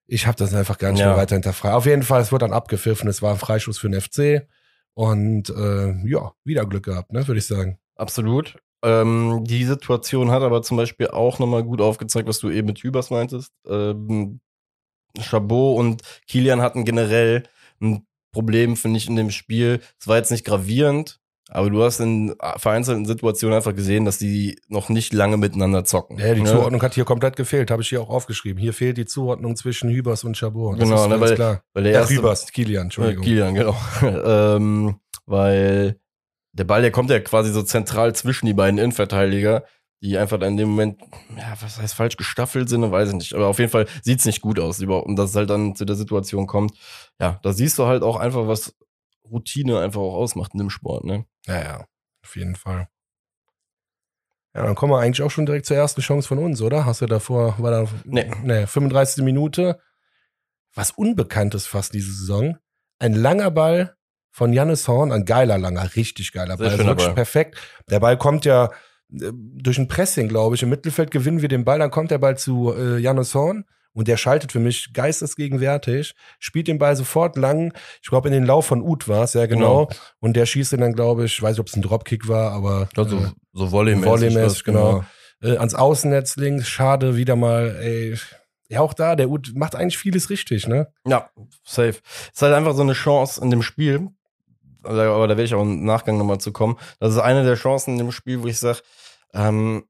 [0.06, 1.08] Ich habe das einfach gar nicht Ja.
[1.08, 1.76] mehr weiter hinterfragt.
[1.76, 3.10] Auf jeden Fall, es wurde dann abgepfiffen.
[3.10, 4.48] Es war ein Freischuss für den FC.
[4.94, 7.78] Und äh, ja, wieder Glück gehabt, ne, würde ich sagen.
[7.96, 8.58] Absolut.
[8.84, 12.80] Ähm, die Situation hat aber zum Beispiel auch nochmal gut aufgezeigt, was du eben mit
[12.80, 13.52] Hübers meintest.
[13.68, 14.40] Ähm,
[15.20, 17.44] Chabot und Kilian hatten generell
[17.82, 19.80] ein Problem, finde ich, in dem Spiel.
[20.00, 24.60] Es war jetzt nicht gravierend, aber du hast in vereinzelten Situationen einfach gesehen, dass die
[24.68, 26.20] noch nicht lange miteinander zocken.
[26.20, 26.50] Ja, die ne?
[26.50, 28.62] Zuordnung hat hier komplett gefehlt, habe ich hier auch aufgeschrieben.
[28.62, 30.78] Hier fehlt die Zuordnung zwischen Hübers und Chabot.
[30.80, 31.62] Das Genau, ist ne, weil- klar.
[31.74, 33.24] Weil der Ja, erste, Hübers, Kilian, Äh, Entschuldigung.
[33.24, 33.78] Kilian, genau.
[34.58, 36.00] ähm, weil
[36.54, 39.64] der Ball, der kommt ja quasi so zentral zwischen die beiden Innenverteidiger,
[40.02, 41.02] die einfach dann in dem Moment,
[41.36, 43.34] ja, was heißt falsch gestaffelt sind, weiß ich nicht.
[43.34, 45.96] Aber auf jeden Fall sieht's nicht gut aus, und dass es halt dann zu der
[45.96, 46.74] Situation kommt.
[47.20, 48.76] Ja, da siehst du halt auch einfach, was
[49.30, 51.26] Routine einfach auch ausmacht in dem Sport, ne?
[51.48, 51.86] Ja, ja,
[52.24, 52.88] auf jeden Fall.
[54.56, 56.86] Ja, dann kommen wir eigentlich auch schon direkt zur ersten Chance von uns, oder?
[56.86, 58.32] Hast du davor, war da, Nee.
[58.44, 59.24] nee 35.
[59.24, 59.80] Minute.
[60.74, 62.58] Was Unbekanntes fast diese Saison.
[63.00, 63.96] Ein langer Ball
[64.32, 66.66] von Jannis Horn, ein geiler langer, richtig geiler Sehr Ball.
[66.68, 67.16] Also schöner wirklich Ball.
[67.16, 67.58] perfekt.
[67.90, 68.72] Der Ball kommt ja
[69.10, 70.64] durch ein Pressing, glaube ich.
[70.64, 74.08] Im Mittelfeld gewinnen wir den Ball, dann kommt der Ball zu äh, Jannis Horn und
[74.08, 77.74] der schaltet für mich geistesgegenwärtig, spielt den Ball sofort lang.
[78.02, 79.90] Ich glaube, in den Lauf von Uth war es, ja genau.
[80.20, 82.90] Und der schießt ihn dann, glaube ich, weiß nicht, ob es ein Dropkick war, aber
[82.96, 84.10] Also, äh, so volleymäßig.
[84.10, 85.04] volleymäßig, was, genau.
[85.42, 86.68] äh, ans Außennetz links.
[86.68, 88.16] Schade, wieder mal, ey.
[88.70, 90.90] Ja, auch da, der Uth macht eigentlich vieles richtig, ne?
[91.06, 91.30] Ja,
[91.64, 91.96] safe.
[92.34, 94.10] Ist halt einfach so eine Chance in dem Spiel,
[94.88, 96.78] aber aber da werde ich auch im Nachgang nochmal zu kommen.
[97.00, 98.80] Das ist eine der Chancen in dem Spiel, wo ich sage,
[99.34, 99.86] ähm,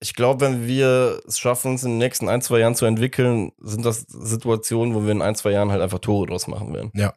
[0.00, 3.52] ich glaube, wenn wir es schaffen, uns in den nächsten ein, zwei Jahren zu entwickeln,
[3.58, 6.90] sind das Situationen, wo wir in ein, zwei Jahren halt einfach Tore draus machen werden.
[6.94, 7.14] Ja.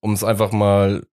[0.00, 1.06] Um es einfach mal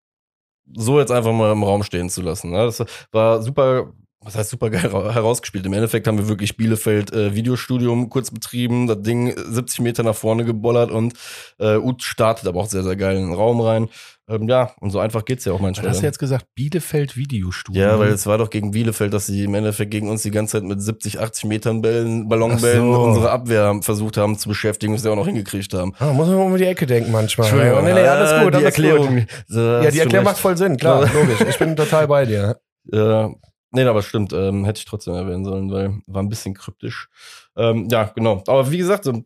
[0.74, 2.50] so jetzt einfach mal im Raum stehen zu lassen.
[2.50, 2.64] Ne?
[2.64, 5.64] Das war super was heißt super geil herausgespielt.
[5.66, 10.16] Im Endeffekt haben wir wirklich Bielefeld äh, Videostudium kurz betrieben, das Ding 70 Meter nach
[10.16, 11.14] vorne gebollert und
[11.58, 13.88] äh, Ut startet aber auch sehr, sehr geil in den Raum rein.
[14.28, 15.88] Ähm, ja, und so einfach geht's ja auch manchmal.
[15.88, 17.82] Hast du jetzt gesagt, Bielefeld Videostudium?
[17.82, 20.58] Ja, weil es war doch gegen Bielefeld, dass sie im Endeffekt gegen uns die ganze
[20.58, 23.00] Zeit mit 70, 80 Metern Bällen, Ballonbällen so.
[23.00, 25.94] unsere Abwehr versucht haben zu beschäftigen, was sie auch noch hingekriegt haben.
[25.98, 27.46] Ah, muss man mal um die Ecke denken manchmal.
[27.46, 29.16] Entschuldigung, nee, nee, alles äh, gut, die alles Erklärung.
[29.16, 29.26] Gut.
[29.48, 31.40] Ja, die Erklärung macht voll Sinn, klar, logisch.
[31.48, 32.58] Ich bin total bei dir.
[32.92, 33.28] Äh,
[33.70, 37.08] nee, aber stimmt, ähm, hätte ich trotzdem erwähnen sollen, weil war ein bisschen kryptisch.
[37.56, 38.42] Ähm, ja, genau.
[38.46, 39.24] Aber wie gesagt, so,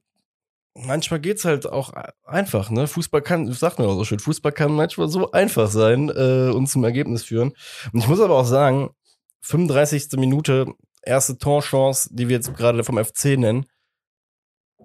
[0.75, 1.93] manchmal geht's halt auch
[2.25, 2.87] einfach, ne?
[2.87, 6.51] Fußball kann, ich sag mir auch so schön, Fußball kann manchmal so einfach sein äh,
[6.51, 7.53] und zum Ergebnis führen.
[7.93, 8.91] Und ich muss aber auch sagen,
[9.43, 10.13] 35.
[10.17, 13.67] Minute, erste Torchance, die wir jetzt gerade vom FC nennen.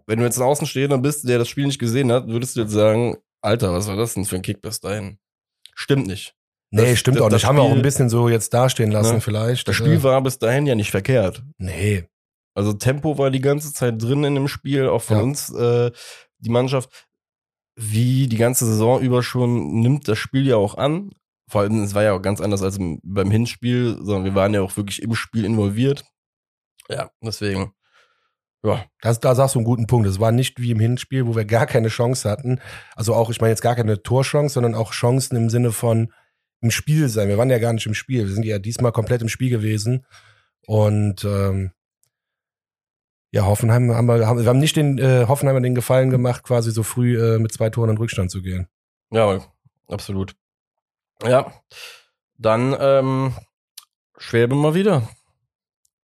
[0.06, 2.72] Wenn du jetzt ein Außenstehender bist, der das Spiel nicht gesehen hat, würdest du jetzt
[2.72, 5.20] sagen, Alter, was war das denn für ein Kick bis dahin?
[5.76, 6.37] Stimmt nicht.
[6.72, 7.46] Nee, Das- stimmt das- auch das nicht.
[7.48, 9.22] Haben wir auch Spiel- ein bisschen so jetzt dastehen lassen Ne?
[9.22, 9.68] vielleicht.
[9.68, 11.44] Das Äh, Spiel war bis dahin ja nicht verkehrt.
[11.58, 12.06] Nee.
[12.56, 15.24] Also Tempo war die ganze Zeit drin in dem Spiel, auch von Ja.
[15.24, 15.92] uns, äh,
[16.40, 17.06] die Mannschaft,
[17.76, 21.12] wie die ganze Saison über schon, nimmt das Spiel ja auch an.
[21.50, 24.54] Vor allem, es war ja auch ganz anders als im, beim Hinspiel, sondern wir waren
[24.54, 26.04] ja auch wirklich im Spiel involviert.
[26.90, 27.72] Ja, deswegen,
[28.66, 30.08] ja, Das, da sagst du einen guten Punkt.
[30.08, 32.60] Es war nicht wie im Hinspiel, wo wir gar keine Chance hatten.
[32.96, 36.12] Also auch, ich meine jetzt gar keine Torchance, sondern auch Chancen im Sinne von
[36.62, 37.28] im Spiel sein.
[37.30, 38.28] Wir waren ja gar nicht im Spiel.
[38.28, 40.06] Wir sind ja diesmal komplett im Spiel gewesen.
[40.66, 41.72] Und ähm,
[43.32, 46.72] ja, Hoffenheim haben wir, haben, wir haben nicht den äh, Hoffenheimer den Gefallen gemacht, quasi
[46.72, 48.68] so früh äh, mit zwei Toren in Rückstand zu gehen.
[49.12, 49.40] ja,
[49.88, 50.36] absolut.
[51.24, 51.52] Ja,
[52.38, 53.34] dann ähm,
[54.18, 55.08] Schwäbe mal wieder.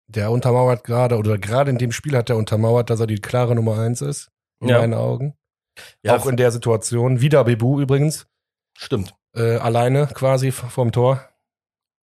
[0.07, 3.55] Der untermauert gerade, oder gerade in dem Spiel hat er untermauert, dass er die klare
[3.55, 4.79] Nummer eins ist, in Ja.
[4.79, 5.35] meinen Augen.
[6.03, 7.21] Ja, auch in der Situation.
[7.21, 8.27] Wieder Bebu übrigens,
[8.77, 9.15] stimmt.
[9.35, 11.29] Äh, alleine quasi vorm Tor.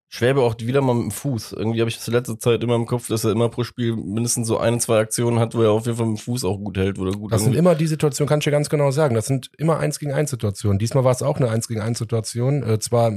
[0.09, 1.53] Schwäbe auch wieder mal mit dem Fuß.
[1.53, 4.47] Irgendwie habe ich das letzte Zeit immer im Kopf, dass er immer pro Spiel mindestens
[4.47, 6.79] so ein, zwei Aktionen hat, wo er auf jeden Fall mit dem Fuß auch gut
[6.79, 9.17] hält, wo er gut Das sind immer die Situationen, kann ich dir ganz genau sagen.
[9.17, 10.79] Das sind immer eins gegen eins Situationen.
[10.79, 12.63] Diesmal war es auch eine eins gegen eins Situation.
[12.63, 13.13] Äh, zwar,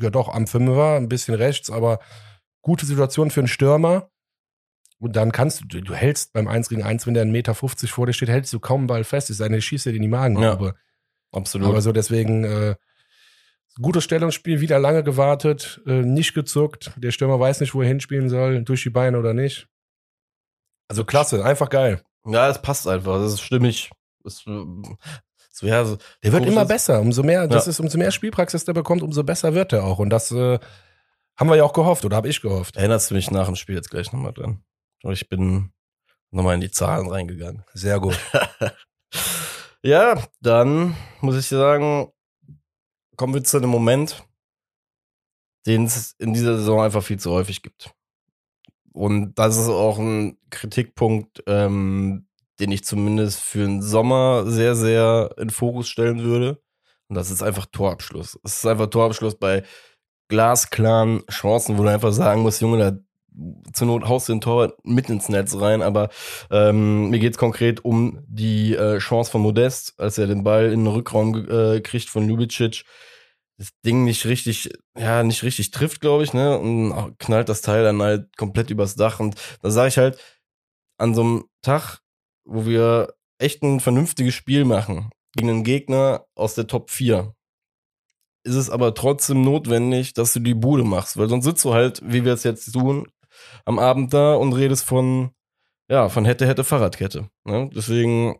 [0.00, 1.98] ja doch, am Fünfer, ein bisschen rechts, aber
[2.62, 4.08] gute Situation für einen Stürmer.
[4.98, 8.06] Und dann kannst du, du hältst beim 1 gegen 1, wenn der 1,50 Meter vor
[8.06, 9.28] dir steht, hältst du kaum einen Ball fest.
[9.28, 10.74] Es denn, der schießt dir in die Magengrube.
[11.32, 11.68] Absolut.
[11.68, 12.74] Aber so deswegen, äh,
[13.80, 16.92] gutes Stellungsspiel, wieder lange gewartet, äh, nicht gezuckt.
[16.96, 19.68] Der Stürmer weiß nicht, wo er hinspielen soll, durch die Beine oder nicht.
[20.88, 22.02] Also klasse, einfach geil.
[22.26, 23.18] ja, es passt einfach.
[23.18, 23.90] Das ist stimmig.
[24.24, 24.64] Das, äh,
[25.52, 27.00] so, ja, so, Der wird immer besser.
[27.00, 27.70] Umso mehr, das Ja.
[27.70, 29.98] ist, umso mehr Spielpraxis der bekommt, umso besser wird er auch.
[29.98, 30.58] Und das äh,
[31.38, 32.76] haben wir ja auch gehofft oder habe ich gehofft.
[32.76, 34.62] erinnerst du mich nach dem Spiel jetzt gleich nochmal dran.
[35.04, 35.72] Ich bin
[36.30, 37.64] nochmal in die Zahlen reingegangen.
[37.74, 38.18] Sehr gut.
[39.82, 42.12] Ja, dann muss ich sagen,
[43.20, 44.24] kommen wir zu einem Moment,
[45.66, 47.92] den es in dieser Saison einfach viel zu häufig gibt.
[48.94, 52.28] Und das ist auch ein Kritikpunkt, ähm,
[52.60, 56.62] den ich zumindest für den Sommer sehr, sehr in Fokus stellen würde.
[57.08, 58.40] Und das ist einfach Torabschluss.
[58.42, 59.64] Es ist einfach Torabschluss bei
[60.28, 62.98] glasklaren Chancen, wo du einfach sagen musst, Junge, da
[63.74, 66.08] zur Not haust du den Torwart mit ins Netz rein, aber
[66.50, 70.84] ähm, mir geht's konkret um die äh, Chance von Modest, als er den Ball in
[70.84, 72.84] den Rückraum äh, kriegt von Ljubicic.
[73.60, 76.58] Das Ding nicht richtig, ja, nicht richtig trifft, glaube ich, ne?
[76.58, 79.20] Und knallt das Teil dann halt komplett übers Dach.
[79.20, 80.18] Und da sage ich halt,
[80.96, 82.00] an so einem Tag,
[82.46, 87.34] wo wir echt ein vernünftiges Spiel machen, gegen einen Gegner aus der Top 4,
[88.44, 92.00] ist es aber trotzdem notwendig, dass du die Bude machst, weil sonst sitzt du halt,
[92.02, 93.06] wie wir es jetzt tun,
[93.66, 95.32] am Abend da und redest von,
[95.90, 97.28] ja, von hätte, hätte, Fahrradkette.
[97.44, 97.68] Ne?
[97.74, 98.38] Deswegen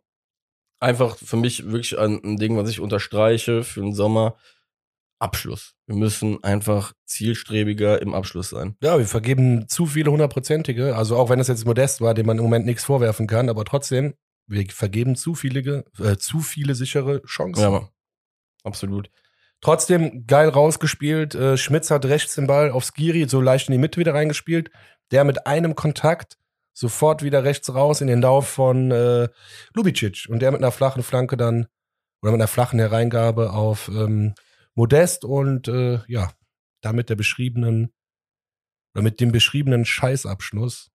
[0.81, 4.37] einfach für mich wirklich ein, ein Ding, was ich unterstreiche für den Sommer.
[5.21, 5.75] Abschluss.
[5.87, 8.77] Wir müssen einfach zielstrebiger im Abschluss sein.
[8.83, 10.97] Ja, wir vergeben zu viele hundertprozentige.
[10.97, 13.65] Also auch wenn es jetzt modest war, dem man im Moment nichts vorwerfen kann, aber
[13.65, 14.15] trotzdem,
[14.47, 17.63] wir vergeben zu viele, äh, zu viele sichere Chancen.
[17.63, 17.89] Ja, Mann.
[18.65, 19.11] absolut.
[19.61, 21.35] Trotzdem geil rausgespielt.
[21.35, 24.71] Äh, Schmitz hat rechts den Ball auf Skiri so leicht in die Mitte wieder reingespielt.
[25.11, 26.39] Der mit einem Kontakt
[26.73, 29.29] sofort wieder rechts raus in den Lauf von äh,
[29.75, 30.27] Lubicic.
[30.31, 31.67] Und der mit einer flachen Flanke dann,
[32.23, 34.35] oder mit einer flachen Hereingabe auf ähm,
[34.81, 36.33] Modest und äh, ja,
[36.81, 37.93] damit der beschriebenen,
[38.95, 40.91] oder mit dem beschriebenen Scheißabschluss,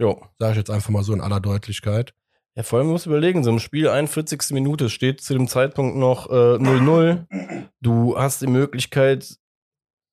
[0.00, 0.26] Jo.
[0.40, 2.14] sage ich jetzt einfach mal so in aller Deutlichkeit.
[2.56, 4.50] Ja, vor allem musst du überlegen, so im Spiel 41.
[4.50, 7.68] Minute steht zu dem Zeitpunkt noch äh, 0-0.
[7.80, 9.38] Du hast die Möglichkeit,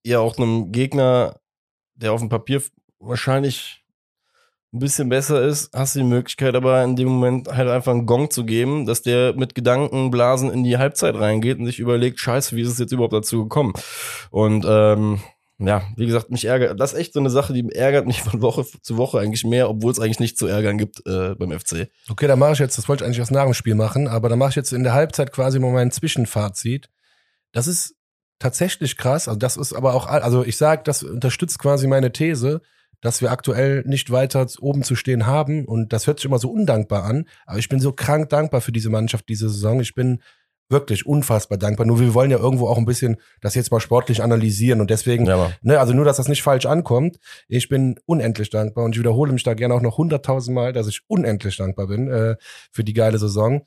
[0.06, 1.40] ja auch einem Gegner,
[1.96, 2.62] der auf dem Papier
[3.00, 3.83] wahrscheinlich
[4.74, 8.08] ein bisschen besser ist, hast du die Möglichkeit aber in dem Moment halt einfach einen
[8.08, 12.56] Gong zu geben, dass der mit Gedankenblasen in die Halbzeit reingeht und sich überlegt, scheiße,
[12.56, 13.74] wie ist es jetzt überhaupt dazu gekommen?
[14.32, 15.22] Und ähm,
[15.60, 16.80] ja, wie gesagt, mich ärgert.
[16.80, 19.70] Das ist echt so eine Sache, die ärgert mich von Woche zu Woche eigentlich mehr,
[19.70, 21.90] obwohl es eigentlich nicht zu ärgern gibt äh, beim FC.
[22.10, 24.50] Okay, dann mache ich jetzt, das wollte ich eigentlich aus nach machen, aber dann mache
[24.50, 26.90] ich jetzt in der Halbzeit quasi mal mein Zwischenfazit.
[27.52, 27.96] Das ist
[28.40, 29.28] tatsächlich krass.
[29.28, 32.62] Also das ist aber auch, also ich sage, das unterstützt quasi meine These,
[33.04, 35.66] dass wir aktuell nicht weiter oben zu stehen haben.
[35.66, 37.26] Und das hört sich immer so undankbar an.
[37.46, 39.82] Aber ich bin so krank dankbar für diese Mannschaft diese Saison.
[39.82, 40.22] Ich bin
[40.70, 41.86] wirklich unfassbar dankbar.
[41.86, 45.26] Nur wir wollen ja irgendwo auch ein bisschen das jetzt mal sportlich analysieren und deswegen,
[45.26, 47.18] ja, ne, also nur, dass das nicht falsch ankommt.
[47.48, 50.88] Ich bin unendlich dankbar und ich wiederhole mich da gerne auch noch hunderttausend Mal, dass
[50.88, 52.38] ich unendlich dankbar bin äh,
[52.72, 53.66] für die geile Saison.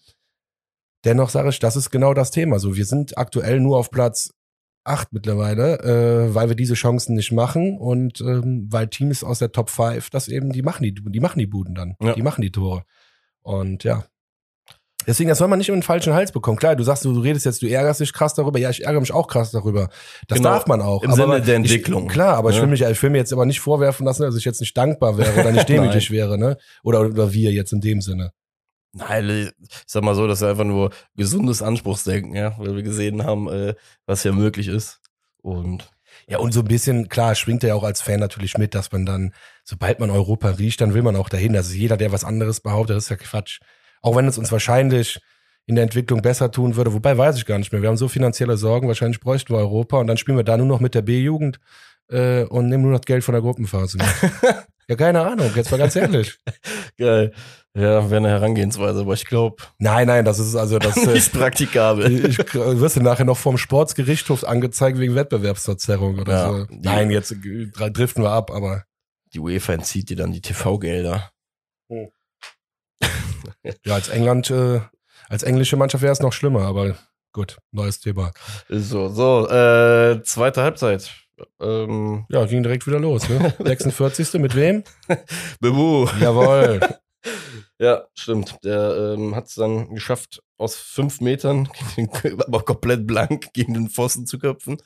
[1.05, 2.59] Dennoch sage ich, das ist genau das Thema.
[2.59, 4.33] So, wir sind aktuell nur auf Platz
[4.87, 9.53] acht mittlerweile, äh, weil wir diese Chancen nicht machen und ähm, weil Teams aus der
[9.53, 12.15] Top 5 das eben, die machen die, die machen die Buden dann, ja.
[12.15, 12.85] die machen die Tore.
[13.43, 14.05] Und ja.
[15.07, 16.59] Deswegen, das soll man nicht in den falschen Hals bekommen.
[16.59, 18.59] Klar, du sagst, du, du redest jetzt, du ärgerst dich krass darüber.
[18.59, 19.89] Ja, ich ärgere mich auch krass darüber.
[20.27, 21.05] Das genau, darf man auch.
[21.05, 22.07] Im aber Sinne der Entwicklung.
[22.07, 22.57] Ich, klar, aber ja.
[22.57, 24.77] ich will mich, ich will mir jetzt aber nicht vorwerfen lassen, dass ich jetzt nicht
[24.77, 26.57] dankbar wäre oder nicht demütig wäre, ne?
[26.83, 28.33] Oder, oder wir jetzt in dem Sinne.
[28.97, 33.25] Nein, ich sag mal so, das ist einfach nur gesundes Anspruchsdenken, ja, weil wir gesehen
[33.25, 33.75] haben, äh,
[34.07, 35.01] was ja möglich ist.
[35.43, 35.91] Und
[36.27, 38.91] ja, und so ein bisschen, klar, schwingt er ja auch als Fan natürlich mit, dass
[38.93, 41.55] man dann, sobald man Europa riecht, dann will man auch dahin.
[41.57, 43.61] Also jeder, der was anderes behauptet, das ist ja Quatsch.
[44.01, 45.21] Auch wenn es uns wahrscheinlich
[45.67, 47.83] in der Entwicklung besser tun würde, wobei weiß ich gar nicht mehr.
[47.83, 50.67] Wir haben so finanzielle Sorgen, wahrscheinlich bräuchten wir Europa und dann spielen wir da nur
[50.67, 51.61] noch mit der B-Jugend
[52.09, 53.99] äh, und nehmen nur noch Geld von der Gruppenphase.
[54.89, 56.39] ja, keine Ahnung, jetzt mal ganz ehrlich.
[56.99, 57.33] Geil.
[57.75, 59.63] Ja, wäre eine Herangehensweise, aber ich glaube.
[59.79, 62.11] Nein, nein, das ist also das ist praktikabel.
[62.11, 66.67] Ich, ich wirst du nachher noch vom Sportsgerichtshof angezeigt wegen Wettbewerbsverzerrung oder ja, so.
[66.71, 68.85] Nein, jetzt driften wir ab, aber.
[69.35, 71.31] Die UEFA entzieht dir dann die TV-Gelder.
[71.91, 72.09] Hm.
[73.85, 74.81] ja, als England, äh,
[75.29, 76.97] als englische Mannschaft wäre es noch schlimmer, aber
[77.33, 78.33] gut, neues Thema.
[78.69, 81.26] So, so, äh, zweite Halbzeit.
[81.61, 83.55] Ähm, ja, ging direkt wieder los, ne?
[83.65, 84.35] 46.
[84.35, 84.85] mit wem?
[85.61, 86.07] Bebu.
[86.21, 86.81] Jawohl.
[87.79, 88.57] Ja, stimmt.
[88.65, 91.69] Der ähm, hat es dann geschafft, aus fünf Metern,
[92.47, 94.79] aber komplett blank, gegen den Pfosten zu köpfen.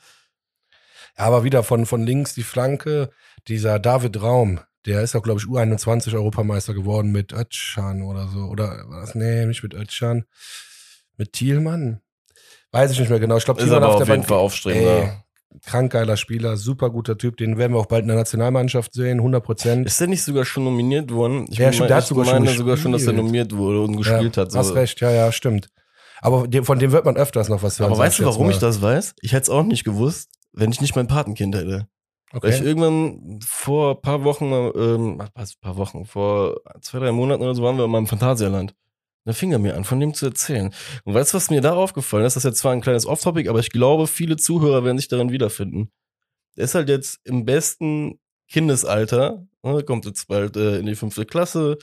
[1.17, 3.11] Ja, aber wieder von, von links die Flanke,
[3.47, 8.39] dieser David Raum, der ist auch, glaube ich, U21 Europameister geworden mit Ötschan oder so.
[8.45, 9.15] Oder was?
[9.15, 10.25] Nee, nicht mit Ötschan.
[11.15, 12.01] Mit Thielmann?
[12.71, 13.37] Weiß ich nicht mehr genau.
[13.37, 15.23] Ich glaube, Thielmann auf, auf jeden Bank, Fall aufstrebender
[15.65, 19.19] krank geiler Spieler, super guter Typ, den werden wir auch bald in der Nationalmannschaft sehen,
[19.19, 19.85] 100 Prozent.
[19.85, 21.45] Ist der nicht sogar schon nominiert worden?
[21.49, 23.97] Ich ja, stimmt, der hat sogar meine schon sogar schon, dass er nominiert wurde und
[23.97, 24.51] gespielt ja, hat.
[24.51, 24.59] So.
[24.59, 25.69] Hast recht, ja, ja, stimmt.
[26.21, 27.91] Aber von dem wird man öfters noch was hören.
[27.91, 29.15] Aber weißt du, warum ich das weiß?
[29.21, 31.87] Ich hätte es auch nicht gewusst, wenn ich nicht mein Patenkind hätte.
[32.33, 32.47] Okay.
[32.47, 37.43] Weil ich irgendwann vor ein paar Wochen, ähm, was, paar Wochen, vor zwei, drei Monaten
[37.43, 38.73] oder so waren wir in meinem Phantasialand.
[39.25, 40.73] Da fing er mir an, von dem zu erzählen.
[41.03, 42.35] Und weißt du, was mir da aufgefallen ist?
[42.35, 45.31] Das ist jetzt zwar ein kleines Off-Topic, aber ich glaube, viele Zuhörer werden sich darin
[45.31, 45.91] wiederfinden.
[46.57, 51.25] Der ist halt jetzt im besten Kindesalter, ne, kommt jetzt bald äh, in die fünfte
[51.25, 51.77] Klasse.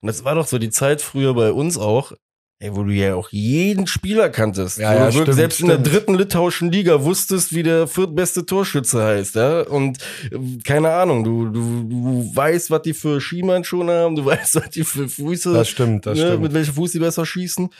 [0.00, 2.12] Und das war doch so die Zeit früher bei uns auch,
[2.60, 4.78] ey, wo du ja auch jeden Spieler kanntest.
[4.78, 5.72] Ja, ja, stimmt, selbst stimmt.
[5.72, 9.62] in der dritten litauischen Liga wusstest, wie der viertbeste Torschütze heißt, ja.
[9.62, 9.98] Und
[10.30, 14.70] äh, keine Ahnung, du, du, du weißt, was die für Schienbeinschoner haben, du weißt, was
[14.70, 16.42] die für Füße, das stimmt, das ne, stimmt.
[16.42, 17.70] mit welchem Fuß die besser schießen.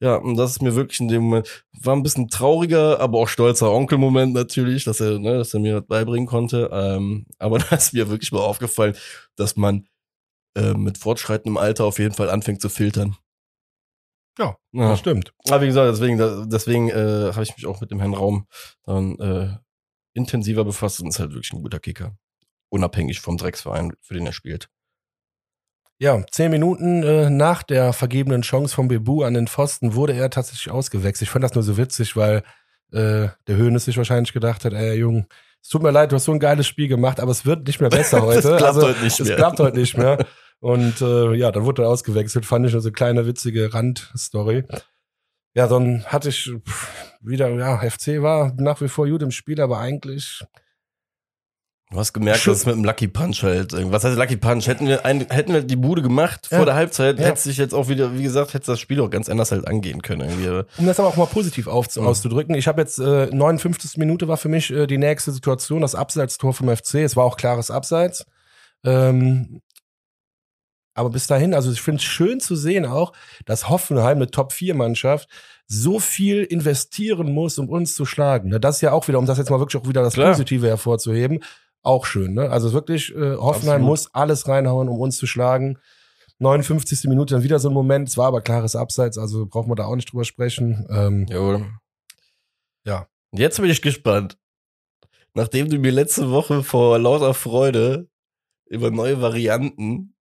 [0.00, 3.28] Ja, und das ist mir wirklich in dem Moment, war ein bisschen trauriger, aber auch
[3.28, 6.70] stolzer Onkel-Moment natürlich, dass er, ne, dass er mir das beibringen konnte.
[6.72, 8.96] Ähm, aber da ist mir wirklich mal aufgefallen,
[9.36, 9.86] dass man
[10.56, 13.16] äh, mit fortschreitendem Alter auf jeden Fall anfängt zu filtern.
[14.38, 14.88] Ja, ja.
[14.88, 15.34] das stimmt.
[15.46, 18.46] Aber wie gesagt, deswegen, deswegen äh, habe ich mich auch mit dem Herrn Raum
[18.84, 19.56] dann äh,
[20.14, 22.16] intensiver befasst und ist halt wirklich ein guter Kicker.
[22.70, 24.68] Unabhängig vom Drecksverein, für den er spielt.
[25.98, 30.30] Ja, zehn Minuten äh, nach der vergebenen Chance von Bebu an den Pfosten wurde er
[30.30, 31.28] tatsächlich ausgewechselt.
[31.28, 32.42] Ich fand das nur so witzig, weil
[32.92, 35.26] äh, der Höhnes sich wahrscheinlich gedacht hat, ey Junge,
[35.62, 37.80] es tut mir leid, du hast so ein geiles Spiel gemacht, aber es wird nicht
[37.80, 38.48] mehr besser heute.
[38.48, 39.30] das klappt also, heute nicht mehr.
[39.30, 40.26] Es klappt heute nicht mehr.
[40.62, 42.46] Und äh, ja, dann wurde er ausgewechselt.
[42.46, 44.62] Fand ich nur so eine kleine witzige Randstory.
[45.54, 46.52] Ja, dann hatte ich
[47.20, 50.44] wieder, ja, FC war nach wie vor gut im Spiel, aber eigentlich
[51.90, 53.72] Du hast gemerkt, dass es mit dem Lucky Punch halt.
[53.90, 54.66] Was heißt Lucky Punch?
[54.66, 56.58] Hätten wir, ein, hätten wir die Bude gemacht ja.
[56.58, 57.26] vor der Halbzeit, ja.
[57.26, 60.00] hätte sich jetzt auch wieder, wie gesagt, hätte das Spiel auch ganz anders halt angehen
[60.00, 60.30] können.
[60.30, 60.64] Irgendwie.
[60.78, 62.02] Um das aber auch mal positiv auf, ja.
[62.02, 62.54] auszudrücken.
[62.54, 63.98] Ich habe jetzt äh, 59.
[63.98, 66.94] Minute war für mich äh, die nächste Situation, das Abseitstor vom FC.
[66.94, 68.24] Es war auch klares Abseits.
[68.84, 69.60] Ähm,
[70.94, 73.12] aber bis dahin, also ich finde es schön zu sehen auch,
[73.46, 75.28] dass Hoffenheim, eine Top-4-Mannschaft,
[75.66, 78.50] so viel investieren muss, um uns zu schlagen.
[78.60, 80.32] Das ist ja auch wieder, um das jetzt mal wirklich auch wieder das Klar.
[80.32, 81.42] Positive hervorzuheben,
[81.82, 82.34] auch schön.
[82.34, 82.50] Ne?
[82.50, 83.88] Also wirklich, äh, Hoffenheim Absolut.
[83.88, 85.78] muss alles reinhauen, um uns zu schlagen.
[86.38, 87.08] 59.
[87.08, 88.08] Minute dann wieder so ein Moment.
[88.08, 90.86] Es war aber klares Abseits, also brauchen wir da auch nicht drüber sprechen.
[90.90, 91.66] Ähm, Jawohl.
[92.84, 93.06] Ja.
[93.32, 94.36] Jetzt bin ich gespannt.
[95.34, 98.08] nachdem du mir letzte Woche vor lauter Freude
[98.66, 100.14] über neue Varianten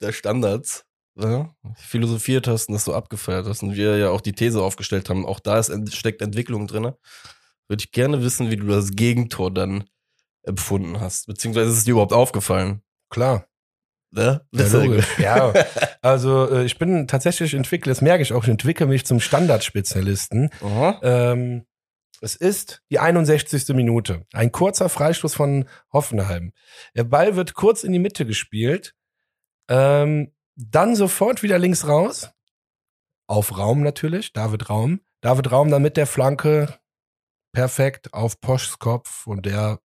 [0.00, 0.84] der Standards
[1.18, 5.08] ja, philosophiert hast und das so abgefeiert hast und wir ja auch die These aufgestellt
[5.08, 6.92] haben, auch da ist, steckt Entwicklung drin,
[7.68, 9.84] würde ich gerne wissen, wie du das Gegentor dann
[10.42, 11.26] empfunden hast.
[11.26, 12.82] Beziehungsweise ist es dir überhaupt aufgefallen?
[13.10, 13.46] Klar.
[14.12, 14.46] Ne?
[14.52, 15.18] Ja, logisch.
[15.18, 15.52] ja,
[16.00, 20.50] also äh, ich bin tatsächlich Entwickler, das merke ich auch, ich entwickle mich zum Standardspezialisten.
[21.02, 21.66] Ähm,
[22.20, 23.68] es ist die 61.
[23.74, 24.24] Minute.
[24.32, 26.52] Ein kurzer Freistoß von Hoffenheim.
[26.94, 28.94] Der Ball wird kurz in die Mitte gespielt.
[29.68, 32.30] Ähm, dann sofort wieder links raus.
[33.26, 34.32] Auf Raum natürlich.
[34.32, 35.00] David Raum.
[35.20, 36.78] David Raum dann mit der Flanke
[37.52, 39.80] perfekt auf Poschs Kopf und der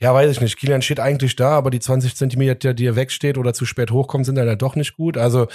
[0.00, 0.56] ja, weiß ich nicht.
[0.56, 4.26] Kilian steht eigentlich da, aber die 20 Zentimeter, die er wegsteht oder zu spät hochkommt,
[4.26, 5.16] sind dann doch nicht gut.
[5.16, 5.48] Also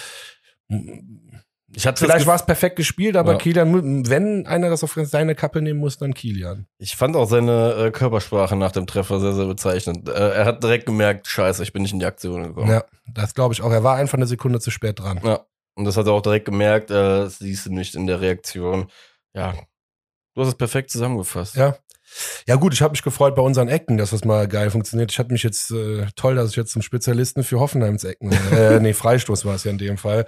[1.76, 3.38] ich hatte vielleicht war es perfekt gespielt, aber ja.
[3.38, 6.68] Kilian, wenn einer das auf seine Kappe nehmen muss, dann Kilian.
[6.78, 10.08] Ich fand auch seine äh, Körpersprache nach dem Treffer sehr, sehr bezeichnend.
[10.08, 12.70] Äh, er hat direkt gemerkt, scheiße, ich bin nicht in die Aktion gekommen.
[12.70, 13.72] Ja, das glaube ich auch.
[13.72, 15.20] Er war einfach eine Sekunde zu spät dran.
[15.24, 18.22] Ja, und das hat er auch direkt gemerkt, äh, das siehst du nicht in der
[18.22, 18.88] Reaktion.
[19.34, 19.54] Ja,
[20.36, 21.56] du hast es perfekt zusammengefasst.
[21.56, 21.76] Ja,
[22.48, 25.12] ja gut, ich habe mich gefreut bei unseren Ecken, dass das mal geil funktioniert.
[25.12, 28.80] Ich hatte mich jetzt äh, toll, dass ich jetzt zum Spezialisten für Hoffenheims Ecken, äh,
[28.80, 30.26] nee, Freistoß war es ja in dem Fall.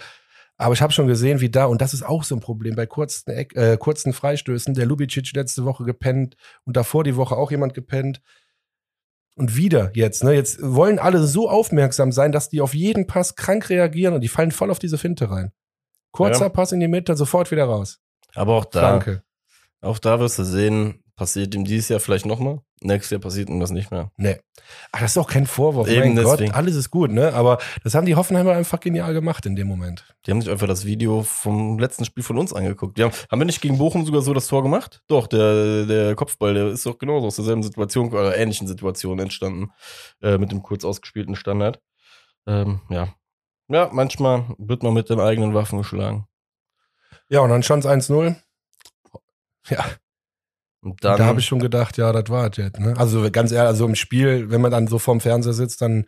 [0.57, 2.85] Aber ich habe schon gesehen, wie da, und das ist auch so ein Problem, bei
[2.85, 7.73] kurzen, äh, kurzen Freistößen, der Lubicic letzte Woche gepennt und davor die Woche auch jemand
[7.73, 8.21] gepennt.
[9.37, 10.31] Und wieder jetzt, ne?
[10.31, 14.29] Jetzt wollen alle so aufmerksam sein, dass die auf jeden Pass krank reagieren und die
[14.29, 15.51] fallen voll auf diese Finte rein.
[16.11, 16.49] Kurzer ja.
[16.49, 17.99] Pass in die Mitte, sofort wieder raus.
[18.33, 19.23] Aber auch da, Danke.
[19.81, 22.59] auch da wirst du sehen, Passiert ihm dieses Jahr vielleicht nochmal?
[22.81, 24.11] Nächstes Jahr passiert ihm das nicht mehr.
[24.17, 24.37] Nee.
[24.91, 25.87] Ach, das ist auch kein Vorwurf.
[25.87, 26.47] Eben mein deswegen.
[26.47, 27.33] Gott, alles ist gut, ne?
[27.33, 30.05] Aber das haben die Hoffenheimer einfach genial gemacht in dem Moment.
[30.25, 32.97] Die haben sich einfach das Video vom letzten Spiel von uns angeguckt.
[32.97, 35.03] Die haben, haben wir nicht gegen Bochum sogar so das Tor gemacht?
[35.07, 39.71] Doch, der, der Kopfball, der ist doch genauso aus derselben Situation oder ähnlichen Situation entstanden.
[40.21, 41.79] Äh, mit dem kurz ausgespielten Standard.
[42.45, 43.13] Ähm, ja.
[43.69, 46.27] Ja, manchmal wird man mit den eigenen Waffen geschlagen.
[47.29, 48.35] Ja, und dann stand es 1-0.
[49.69, 49.85] Ja,
[50.85, 52.79] und dann, da habe ich schon gedacht, ja, das war es jetzt.
[52.79, 52.93] Ne?
[52.95, 56.05] Also ganz ehrlich, also im Spiel, wenn man dann so vorm Fernseher sitzt, dann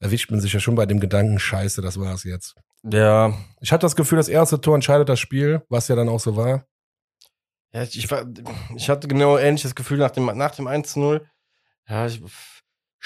[0.00, 2.54] erwischt man sich ja schon bei dem Gedanken, scheiße, das war es jetzt.
[2.82, 3.34] Ja.
[3.60, 6.34] Ich hatte das Gefühl, das erste Tor entscheidet das Spiel, was ja dann auch so
[6.34, 6.64] war.
[7.74, 8.24] Ja, ich, war,
[8.74, 11.20] ich hatte genau ähnliches Gefühl nach dem, nach dem 1-0.
[11.86, 12.22] Ja, ich,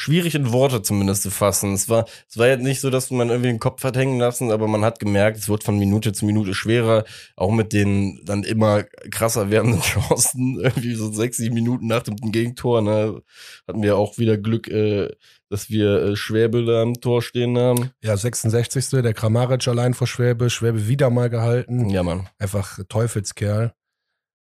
[0.01, 1.75] schwierig in Worte zumindest zu fassen.
[1.75, 4.51] Es war, es war jetzt nicht so, dass man irgendwie den Kopf hat hängen lassen,
[4.51, 7.05] aber man hat gemerkt, es wird von Minute zu Minute schwerer,
[7.37, 10.59] auch mit den dann immer krasser werdenden Chancen.
[10.59, 13.21] Irgendwie so sechs, sieben Minuten nach dem Gegentor, ne,
[13.69, 15.11] hatten wir auch wieder Glück, äh,
[15.51, 17.91] dass wir äh, Schwäbe da am Tor stehen haben.
[18.03, 19.03] Ja, 66.
[19.03, 21.91] Der Kramaric allein vor Schwäbe, Schwäbe wieder mal gehalten.
[21.91, 22.27] Ja, Mann.
[22.39, 23.75] Einfach Teufelskerl.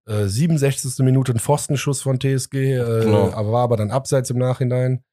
[0.09, 1.05] Äh, 67.
[1.05, 3.31] Minute ein Pfostenschuss von TSG, äh, genau.
[3.33, 5.05] aber war aber dann abseits im Nachhinein.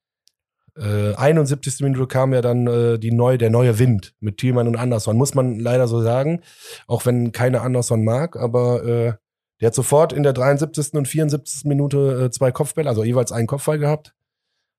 [0.78, 1.82] Äh, 71.
[1.82, 5.34] Minute kam ja dann äh, die neue, der neue Wind mit Thielmann und Anderson, muss
[5.34, 6.42] man leider so sagen.
[6.88, 9.13] Auch wenn keiner Anderson mag, aber äh,
[9.60, 10.94] der hat sofort in der 73.
[10.94, 11.66] und 74.
[11.66, 14.13] Minute äh, zwei Kopfbälle, also jeweils einen Kopfball gehabt.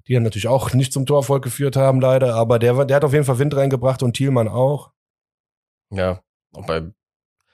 [0.07, 3.13] Die dann natürlich auch nicht zum Torerfolg geführt haben, leider, aber der, der hat auf
[3.13, 4.93] jeden Fall Wind reingebracht und Thielmann auch.
[5.91, 6.83] Ja, wobei,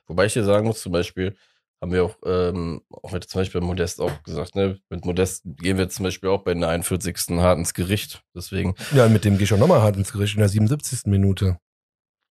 [0.07, 1.35] wobei ich hier sagen muss, zum Beispiel,
[1.85, 2.81] haben wir auch, ähm,
[3.12, 4.79] mit zum Beispiel Modest auch gesagt, ne?
[4.88, 7.14] Mit Modest gehen wir zum Beispiel auch bei der 41.
[7.38, 8.23] hart ins Gericht.
[8.35, 8.75] Deswegen.
[8.94, 11.01] Ja, mit dem gehe ich auch nochmal hart ins Gericht in der 77.
[11.05, 11.59] Minute.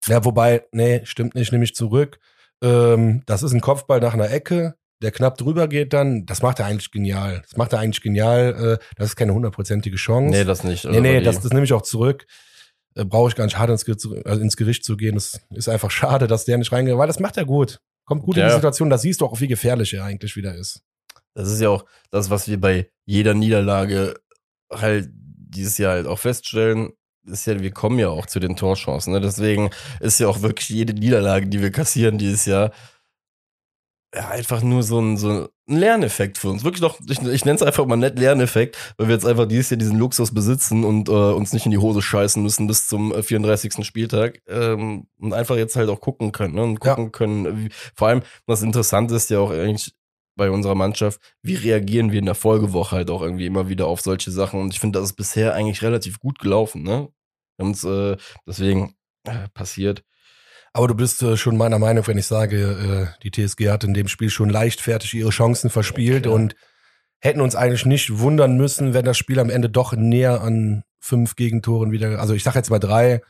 [0.07, 2.19] Ja, wobei, nee, stimmt nicht, nehme ich zurück.
[2.63, 6.25] Ähm, das ist ein Kopfball nach einer Ecke, der knapp drüber geht dann.
[6.25, 7.43] Das macht er eigentlich genial.
[7.43, 8.79] Das macht er eigentlich genial.
[8.81, 10.31] Äh, das ist keine hundertprozentige Chance.
[10.31, 10.87] Nee, das nicht.
[10.87, 12.27] Nee, nee, das, das nehme ich auch zurück.
[12.95, 13.87] Äh, Brauche ich gar nicht hart ins,
[14.25, 15.17] also ins Gericht zu gehen.
[15.17, 17.81] Das ist einfach schade, dass der nicht reingeht, weil das macht er gut.
[18.05, 18.45] Kommt gut ja.
[18.45, 20.83] in die Situation, da siehst du auch, wie gefährlich er eigentlich wieder ist.
[21.35, 24.15] Das ist ja auch das, was wir bei jeder Niederlage
[24.71, 26.91] halt dieses Jahr halt auch feststellen.
[27.25, 29.13] Ist ja, wir kommen ja auch zu den Torchancen.
[29.13, 29.21] Ne?
[29.21, 32.73] Deswegen ist ja auch wirklich jede Niederlage, die wir kassieren dieses Jahr,
[34.15, 36.65] ja, einfach nur so ein, so ein Lerneffekt für uns.
[36.65, 39.71] Wirklich noch, ich, ich nenne es einfach mal nett Lerneffekt, weil wir jetzt einfach dieses
[39.71, 43.15] Jahr diesen Luxus besitzen und äh, uns nicht in die Hose scheißen müssen bis zum
[43.15, 43.79] 34.
[43.79, 46.63] Äh, Spieltag ähm, und einfach jetzt halt auch gucken können ne?
[46.63, 47.11] und gucken ja.
[47.11, 47.59] können.
[47.59, 49.95] Wie, vor allem, was interessant ist ja auch eigentlich
[50.37, 54.01] bei unserer Mannschaft, wie reagieren wir in der Folgewoche halt auch irgendwie immer wieder auf
[54.01, 56.83] solche Sachen und ich finde, das ist bisher eigentlich relativ gut gelaufen.
[56.83, 57.09] Ne?
[57.57, 58.95] Wir haben uns äh, deswegen
[59.25, 60.03] äh, passiert.
[60.73, 62.57] Aber du bist äh, schon meiner Meinung, wenn ich sage,
[63.17, 66.35] äh, die TSG hat in dem Spiel schon leichtfertig ihre Chancen verspielt okay.
[66.35, 66.57] und
[67.21, 71.37] hätten uns eigentlich nicht wundern müssen, wenn das Spiel am Ende doch näher an fünf
[71.37, 73.21] Gegentoren wieder, also ich sag jetzt mal drei,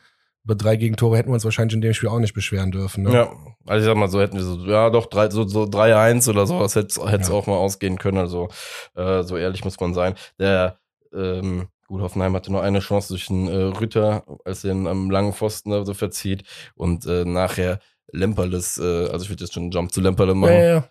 [0.45, 3.03] Über drei Gegentore hätten wir uns wahrscheinlich in dem Spiel auch nicht beschweren dürfen.
[3.03, 3.13] Ne?
[3.13, 3.31] Ja,
[3.65, 6.45] also ich sag mal, so hätten wir so, ja doch, drei, so, so 3-1 oder
[6.45, 7.33] so, das hätte es Ja.
[7.33, 8.17] auch mal ausgehen können.
[8.17, 8.49] Also
[8.95, 10.15] äh, so ehrlich muss man sein.
[10.39, 10.79] Der
[11.13, 15.09] ähm, gut, Hoffenheim hatte nur eine Chance durch den äh, Rütter, als er ihn am
[15.09, 16.43] langen Pfosten da so verzieht.
[16.75, 17.79] Und äh, nachher
[18.11, 20.53] Lemperles, äh, also ich würde jetzt schon einen Jump zu Lemperle machen.
[20.53, 20.89] Ja, ja.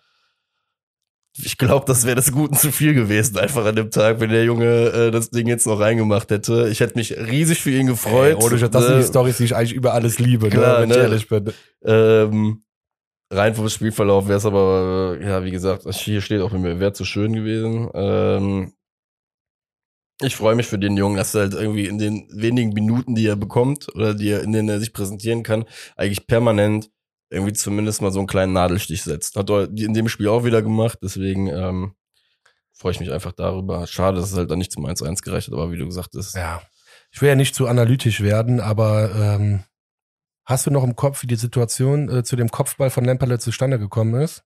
[1.35, 4.43] Ich glaube, das wäre des Guten zu viel gewesen, einfach an dem Tag, wenn der
[4.43, 6.69] Junge äh, das Ding jetzt noch reingemacht hätte.
[6.69, 8.37] Ich hätte mich riesig für ihn gefreut.
[8.39, 10.83] Ey, Scheiß, das sind Äh, die Storys, die ich eigentlich über alles liebe, Klar, ne,
[10.83, 11.01] wenn ich ne?
[11.01, 11.51] ehrlich bin.
[11.83, 12.63] Ähm,
[13.31, 16.79] rein vom Spielverlauf wäre es aber, äh, ja, wie gesagt, hier steht auch bei mir,
[16.79, 17.89] wäre zu schön gewesen.
[17.95, 18.73] Ähm,
[20.23, 23.27] ich freue mich für den Jungen, dass er halt irgendwie in den wenigen Minuten, die
[23.27, 25.65] er bekommt oder die er, in denen er sich präsentieren kann,
[25.95, 26.89] eigentlich permanent
[27.29, 29.35] irgendwie zumindest mal so einen kleinen Nadelstich setzt.
[29.35, 31.95] Hat er in dem Spiel auch wieder gemacht, deswegen ähm,
[32.71, 33.87] freue ich mich einfach darüber.
[33.87, 36.35] Schade, dass es halt dann nicht zum 1-1 gereicht hat, aber wie du gesagt hast,
[36.35, 36.61] Ja.
[37.11, 39.63] Ich will ja nicht zu analytisch werden, aber ähm,
[40.45, 43.77] hast du noch im Kopf, wie die Situation äh, zu dem Kopfball von Lemperle zustande
[43.77, 44.43] gekommen ist?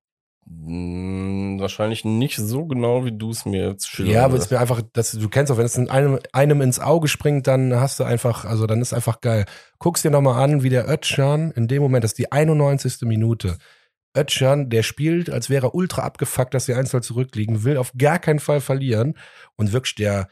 [0.49, 4.15] Mh, wahrscheinlich nicht so genau, wie du es mir jetzt schilderst.
[4.15, 6.79] Ja, aber es mir einfach, dass du kennst auch, wenn es in einem, einem ins
[6.79, 9.45] Auge springt, dann hast du einfach, also dann ist einfach geil.
[9.79, 13.01] Guck's dir nochmal an, wie der Ötschan in dem Moment, das ist die 91.
[13.03, 13.57] Minute.
[14.15, 18.19] Ötschan, der spielt, als wäre er ultra abgefuckt, dass sie 1 zurückliegen, will auf gar
[18.19, 19.15] keinen Fall verlieren
[19.57, 20.27] und wirklich der,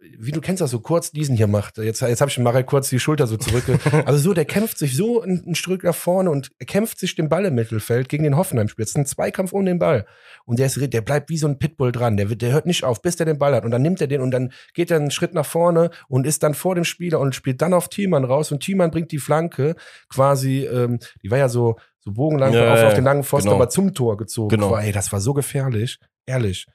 [0.00, 1.78] wie du kennst das so kurz diesen hier macht.
[1.78, 3.64] Jetzt, jetzt habe ich Marek kurz die Schulter so zurück.
[4.06, 7.14] Also so, der kämpft sich so ein, ein Stück nach vorne und er kämpft sich
[7.14, 8.84] den Ball im Mittelfeld gegen den Hoffenheim-Spieler.
[8.84, 10.06] Es ist ein Zweikampf um den Ball.
[10.44, 12.16] Und der, ist, der bleibt wie so ein Pitbull dran.
[12.16, 13.64] Der, der hört nicht auf, bis der den Ball hat.
[13.64, 16.42] Und dann nimmt er den und dann geht er einen Schritt nach vorne und ist
[16.42, 18.52] dann vor dem Spieler und spielt dann auf Thiemann raus.
[18.52, 19.74] Und Thiemann bringt die Flanke
[20.08, 23.48] quasi, ähm, die war ja so, so bogenlang Ja, auf, ja, auf den langen Pfosten,
[23.48, 23.56] genau.
[23.56, 24.48] aber zum Tor gezogen.
[24.48, 24.70] Genau.
[24.70, 25.98] War, ey, das war so gefährlich.
[26.26, 26.66] Ehrlich.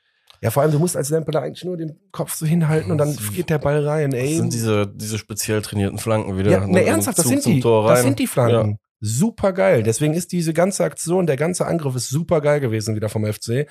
[0.43, 3.15] Ja, vor allem, du musst als Lempeler eigentlich nur den Kopf so hinhalten und dann
[3.33, 4.27] geht der Ball rein, ey.
[4.31, 6.51] Das sind diese, diese speziell trainierten Flanken wieder.
[6.51, 7.61] Ja, Ne, ernsthaft, das sind die.
[7.61, 8.77] Das sind die Flanken.
[8.99, 9.83] Super geil.
[9.83, 13.67] Deswegen ist diese ganze Aktion, der ganze Angriff ist super geil gewesen wieder vom FC.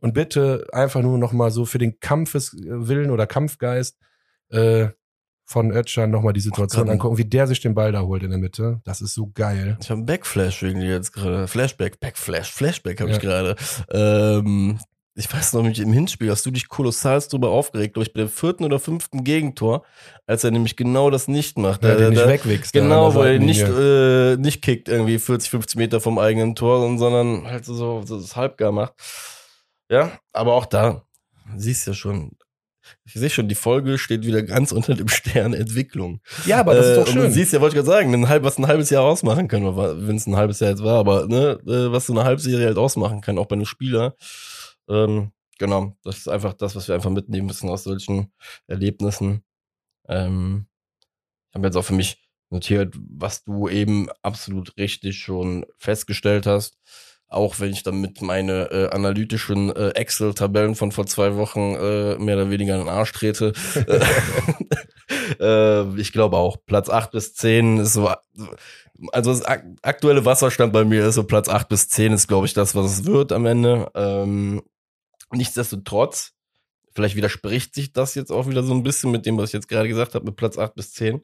[0.00, 3.96] Und bitte einfach nur noch mal so für den Kampfeswillen oder Kampfgeist
[4.50, 4.88] äh,
[5.46, 8.30] von Özcan noch mal die Situation angucken, wie der sich den Ball da holt in
[8.30, 8.80] der Mitte.
[8.84, 9.78] Das ist so geil.
[9.80, 11.46] Ich habe einen Backflash wegen dir jetzt gerade.
[11.46, 13.16] Flashback, Backflash, Flashback habe Ja.
[13.16, 13.56] ich gerade.
[13.90, 14.78] Ähm,
[15.18, 18.20] ich weiß noch nicht, im Hinspiel hast du dich kolossal drüber aufgeregt, glaube ich, bei
[18.20, 19.84] dem vierten oder fünften Gegentor,
[20.26, 21.82] als er nämlich genau das nicht macht.
[21.84, 22.72] Der, Der- nicht wegwichst.
[22.74, 27.46] Genau, wo er nicht, äh, nicht kickt, irgendwie 40, 50 Meter vom eigenen Tor, sondern
[27.46, 28.92] halt so, so das halbgar macht.
[29.90, 31.02] Ja, aber auch da,
[31.56, 32.32] siehst ja schon,
[33.04, 36.20] ich sehe schon, die Folge steht wieder ganz unter dem Stern Entwicklung.
[36.44, 37.32] Ja, aber das ist Äh, doch Und du schön.
[37.32, 39.64] siehst ja, wollte ich gerade sagen, ein halb, was ein halbes Jahr ausmachen kann,
[40.06, 42.76] wenn es ein halbes Jahr jetzt war, aber ne, äh, was so eine Halbserie halt
[42.78, 44.14] ausmachen kann, auch bei einem Spieler.
[44.88, 48.32] Ähm, genau, das ist einfach das, was wir einfach mitnehmen müssen aus solchen
[48.66, 49.42] Erlebnissen.
[50.08, 50.66] Ähm,
[51.50, 56.78] ich habe jetzt auch für mich notiert, was du eben absolut richtig schon festgestellt hast.
[57.28, 62.36] Auch wenn ich damit meine äh, analytischen äh, Excel-Tabellen von vor zwei Wochen äh, mehr
[62.36, 63.52] oder weniger in den Arsch trete.
[65.40, 68.10] äh, ich glaube auch, Platz 8 bis 10 ist so,
[69.12, 72.46] also das ak aktuelle Wasserstand bei mir ist so Platz 8 bis 10 ist, glaube
[72.46, 73.90] ich, das, was es wird am Ende.
[73.94, 74.62] Ähm,
[75.32, 76.32] nichtsdestotrotz,
[76.92, 79.68] vielleicht widerspricht sich das jetzt auch wieder so ein bisschen mit dem, was ich jetzt
[79.68, 81.22] gerade gesagt habe, mit Platz 8 bis 10.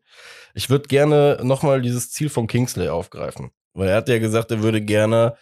[0.54, 3.50] Ich würde gerne nochmal dieses Ziel von Kingsley aufgreifen.
[3.74, 5.34] Weil er hat ja gesagt, er würde gerne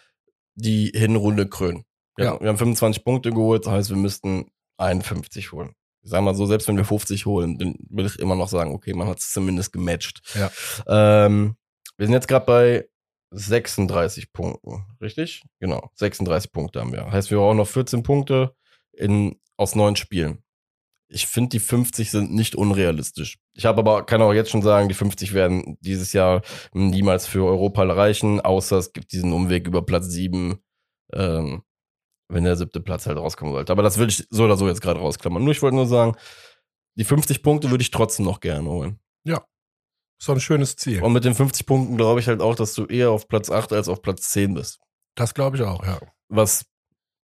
[0.55, 1.83] die Hinrunde krönen.
[2.15, 2.39] Wir, Ja.
[2.41, 5.75] wir haben 25 Punkte geholt, das heißt, wir müssten 51 holen.
[6.03, 8.73] Ich sag mal so, selbst wenn wir 50 holen, dann will ich immer noch sagen,
[8.73, 10.21] okay, man hat es zumindest gematcht.
[10.33, 10.51] Ja.
[11.25, 11.55] Ähm,
[11.97, 12.89] wir sind jetzt gerade bei
[13.31, 15.43] 36 Punkten, richtig?
[15.59, 17.11] Genau, 36 Punkte haben wir.
[17.11, 18.55] Heißt, wir brauchen noch 14 Punkte
[18.91, 20.43] in, aus neun Spielen.
[21.07, 23.37] Ich finde, die 50 sind nicht unrealistisch.
[23.53, 26.41] Ich habe aber, kann auch jetzt schon sagen, die 50 werden dieses Jahr
[26.73, 30.57] niemals für Europa reichen, außer es gibt diesen Umweg über Platz 7,
[31.13, 31.63] ähm,
[32.29, 33.73] wenn der siebte Platz halt rauskommen sollte.
[33.73, 35.43] Aber das will ich so oder so jetzt gerade rausklammern.
[35.43, 36.15] Nur ich wollte nur sagen,
[36.95, 38.99] die 50 Punkte würde ich trotzdem noch gerne holen.
[39.25, 39.50] Ist
[40.27, 41.01] doch ein schönes Ziel.
[41.01, 43.73] Und mit den 50 Punkten glaube ich halt auch, dass du eher auf Platz 8
[43.73, 44.79] als auf Platz 10 bist.
[45.15, 45.99] Das glaube ich auch, ja.
[46.29, 46.65] Was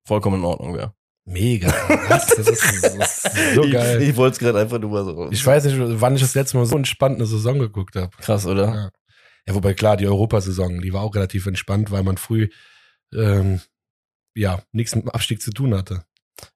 [0.07, 0.95] vollkommen in Ordnung wäre.
[1.27, 1.69] Mega.
[2.09, 2.27] Was?
[2.27, 4.03] Das ist, das ist so geil.
[4.03, 5.31] Ich, ich wollte es gerade einfach nur mal so.
[5.31, 8.11] Ich weiß nicht, wann ich das letzte Mal so entspannt eine Saison geguckt habe.
[8.19, 8.67] Krass, oder?
[8.67, 8.91] Ja.
[9.47, 12.51] ja, wobei klar, die Europasaison, die war auch relativ entspannt, weil man früh
[13.15, 13.61] ähm,
[14.37, 16.05] ja nichts mit dem Abstieg zu tun hatte.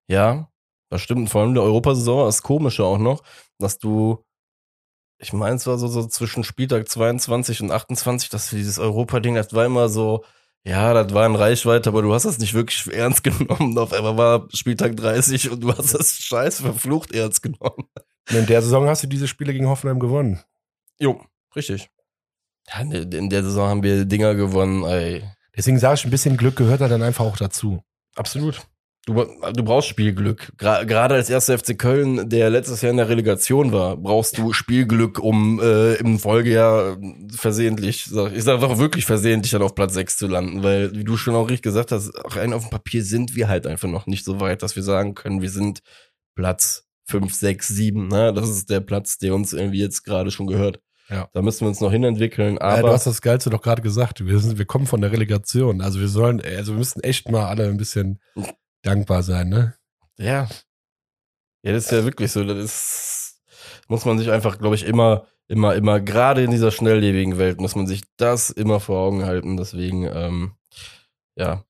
[0.07, 0.51] Ja,
[0.91, 1.30] das stimmt.
[1.30, 3.22] Vor allem der Europasaison das Komische auch noch,
[3.59, 4.22] dass du,
[5.19, 9.35] ich meine, es war so, so zwischen Spieltag 22 und 28, dass wir dieses Europa-Ding,
[9.35, 10.25] das war immer so,
[10.64, 13.77] ja, das war in Reichweite, aber du hast das nicht wirklich ernst genommen.
[13.79, 17.89] Auf einmal war Spieltag 30 und du hast das scheiß verflucht ernst genommen.
[18.31, 20.41] In der Saison hast du diese Spiele gegen Hoffenheim gewonnen.
[20.99, 21.21] Jo,
[21.57, 21.89] richtig.
[22.69, 25.25] Ja, in der Saison haben wir Dinger gewonnen, ey.
[25.57, 27.83] Deswegen sage ich, ein bisschen Glück gehört da dann einfach auch dazu.
[28.14, 28.61] Absolut.
[29.09, 30.53] Du, du brauchst Spielglück.
[30.59, 34.53] Gra Gerade als erster FC Köln, der letztes Jahr in der Relegation war, brauchst du
[34.53, 36.99] Spielglück, um äh, im Folgejahr
[37.35, 41.05] versehentlich, sag, ich sage auch wirklich versehentlich dann auf Platz 6 zu landen, weil, wie
[41.05, 44.07] du schon auch richtig gesagt hast, rein auf dem Papier sind wir halt einfach noch
[44.07, 45.81] nicht so weit, dass wir sagen können, wir sind
[46.35, 48.09] Platz 5, 6, 7.
[48.09, 48.35] Ne?
[48.35, 50.81] Das ist der Platz, der uns irgendwie jetzt gerade schon gehört.
[51.09, 51.31] Ja.
[51.33, 52.59] Da müssen wir uns noch hinentwickeln.
[52.59, 54.27] Aber ja, du hast das Geilste doch gerade gesagt.
[54.27, 55.81] Wir, sind, wir kommen von der Relegation.
[55.81, 58.21] Also wir sollen, also wir müssen echt mal alle ein bisschen
[58.83, 59.74] dankbar sein, ne?
[60.18, 60.49] Ja.
[61.62, 62.45] Ja, das ist ja wirklich so.
[62.45, 63.43] Das ist,
[63.89, 67.74] muss man sich einfach, glaube ich, immer, immer, immer, gerade in dieser schnelllebigen Welt, muss
[67.74, 69.57] man sich das immer vor Augen halten.
[69.57, 70.53] Deswegen, ähm,
[71.37, 71.64] ja.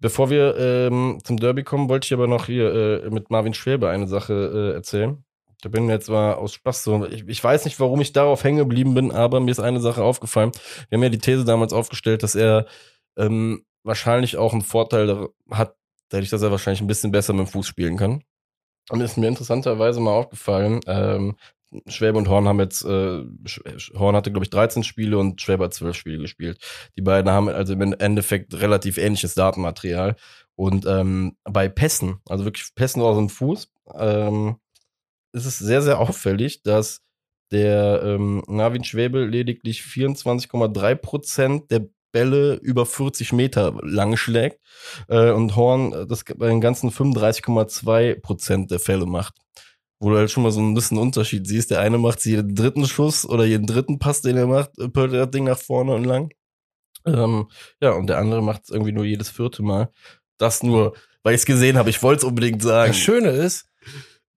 [0.00, 3.90] Bevor wir ähm, zum Derby kommen, wollte ich aber noch hier äh, mit Marvin Schwäbe
[3.90, 4.32] eine Sache
[4.72, 5.22] äh, erzählen.
[5.62, 7.04] Da bin mir jetzt mal aus Spaß so.
[7.06, 10.02] Ich, ich weiß nicht, warum ich darauf hängen geblieben bin, aber mir ist eine Sache
[10.02, 10.52] aufgefallen.
[10.88, 12.66] Wir haben ja die These damals aufgestellt, dass er
[13.18, 15.76] ähm, wahrscheinlich auch einen Vorteil hat,
[16.10, 18.22] dadurch, dass er wahrscheinlich ein bisschen besser mit dem Fuß spielen kann.
[18.90, 21.36] Und ist mir interessanterweise mal aufgefallen, ähm,
[21.86, 23.22] Schwäbe und Horn haben jetzt, äh,
[23.94, 26.58] Horn hatte, glaube ich, 13 Spiele und Schwäbe hat 12 Spiele gespielt.
[26.96, 30.16] Die beiden haben also im Endeffekt relativ ähnliches Datenmaterial.
[30.56, 34.56] Und ähm, bei Pässen, also wirklich Pässen aus dem Fuß, ähm,
[35.32, 37.02] ist es sehr, sehr auffällig, dass
[37.52, 44.60] der ähm, Navin Schwäbe lediglich 24,3 Prozent der Bälle über 40 Meter lang schlägt
[45.08, 49.34] äh, und Horn äh, das bei den ganzen 35,2 Prozent der Fälle macht.
[49.98, 51.70] Wo du halt schon mal so ein bisschen Unterschied siehst.
[51.70, 55.12] Der eine macht jeden dritten Schuss oder jeden dritten Pass, den er macht, äh, pölt
[55.12, 56.30] das Ding nach vorne und lang.
[57.06, 57.48] Ähm,
[57.80, 59.90] ja, und der andere macht es irgendwie nur jedes vierte Mal.
[60.38, 61.90] Das nur, weil ich es gesehen habe.
[61.90, 62.92] Ich wollte es unbedingt sagen.
[62.92, 63.66] Das Schöne ist,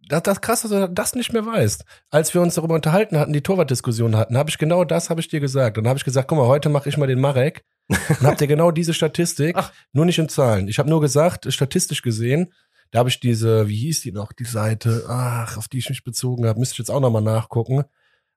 [0.07, 1.85] das, das krass, dass du das nicht mehr weißt.
[2.09, 5.27] Als wir uns darüber unterhalten hatten, die Torwartdiskussion hatten, habe ich genau das habe ich
[5.27, 5.77] dir gesagt.
[5.77, 7.63] Und habe ich gesagt, guck mal, heute mache ich mal den Marek.
[7.87, 9.71] Und habt ihr genau diese Statistik, Ach.
[9.91, 10.67] nur nicht in Zahlen.
[10.67, 12.53] Ich habe nur gesagt, statistisch gesehen,
[12.91, 16.03] da habe ich diese, wie hieß die noch, die Seite, ach, auf die ich mich
[16.03, 17.83] bezogen habe, müsste ich jetzt auch nochmal nachgucken.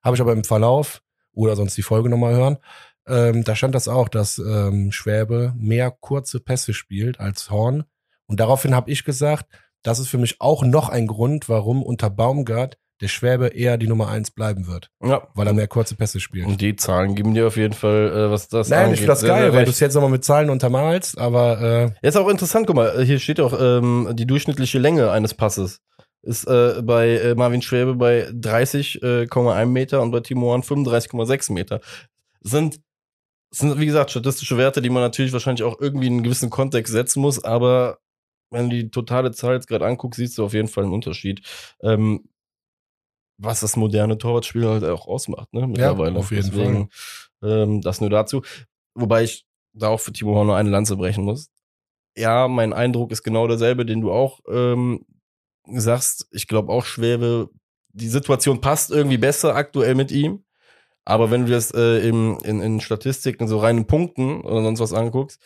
[0.03, 1.01] Habe ich aber im Verlauf
[1.31, 2.57] oder sonst die Folge nochmal hören.
[3.07, 7.83] Ähm, da stand das auch, dass ähm, Schwäbe mehr kurze Pässe spielt als Horn.
[8.25, 9.45] Und daraufhin habe ich gesagt,
[9.87, 13.87] das ist für mich auch noch ein Grund, warum unter Baumgart der Schwäbe eher die
[13.87, 14.89] Nummer eins bleiben wird.
[15.01, 15.27] Ja.
[15.33, 16.45] Weil er mehr kurze Pässe spielt.
[16.45, 18.93] Und die Zahlen geben dir auf jeden Fall, äh, was das Nein, angeht.
[18.95, 22.17] ich finde das geil, weil du es jetzt nochmal mit Zahlen untermalst, aber äh Jetzt
[22.17, 25.79] auch interessant, guck mal, hier steht auch ähm, die durchschnittliche Länge eines Passes.
[26.21, 31.53] Ist äh, bei äh, Marvin Schwäbe bei 30,1 äh, Meter und bei Timo Horn 35,6
[31.53, 31.79] Meter.
[32.41, 32.81] Sind
[33.51, 36.91] sind, wie gesagt, statistische Werte, die man natürlich wahrscheinlich auch irgendwie in einen gewissen Kontext
[36.91, 37.99] setzen muss, aber
[38.49, 41.41] wenn du die totale Zahl jetzt gerade anguckst, siehst du auf jeden Fall einen Unterschied.
[41.81, 42.29] Ähm,
[43.37, 45.67] was das moderne Torwartspiel halt auch ausmacht, ne?
[45.67, 46.13] Mittlerweile.
[46.13, 46.89] Ja, auf jeden Deswegen,
[47.39, 47.63] Fall.
[47.63, 48.41] Ähm, das nur dazu.
[48.95, 51.49] Wobei ich da auch für Timo Horn nur eine Lanze brechen muss.
[52.15, 55.05] Ja, mein Eindruck ist genau derselbe, den du auch ähm,
[55.67, 56.27] sagst.
[56.31, 57.49] Ich glaube auch Schwäbe,
[57.89, 60.43] die Situation passt irgendwie besser aktuell mit ihm.
[61.05, 64.93] Aber wenn du das äh, in, in, in Statistiken so reinen Punkten oder sonst was
[64.93, 65.41] anguckst,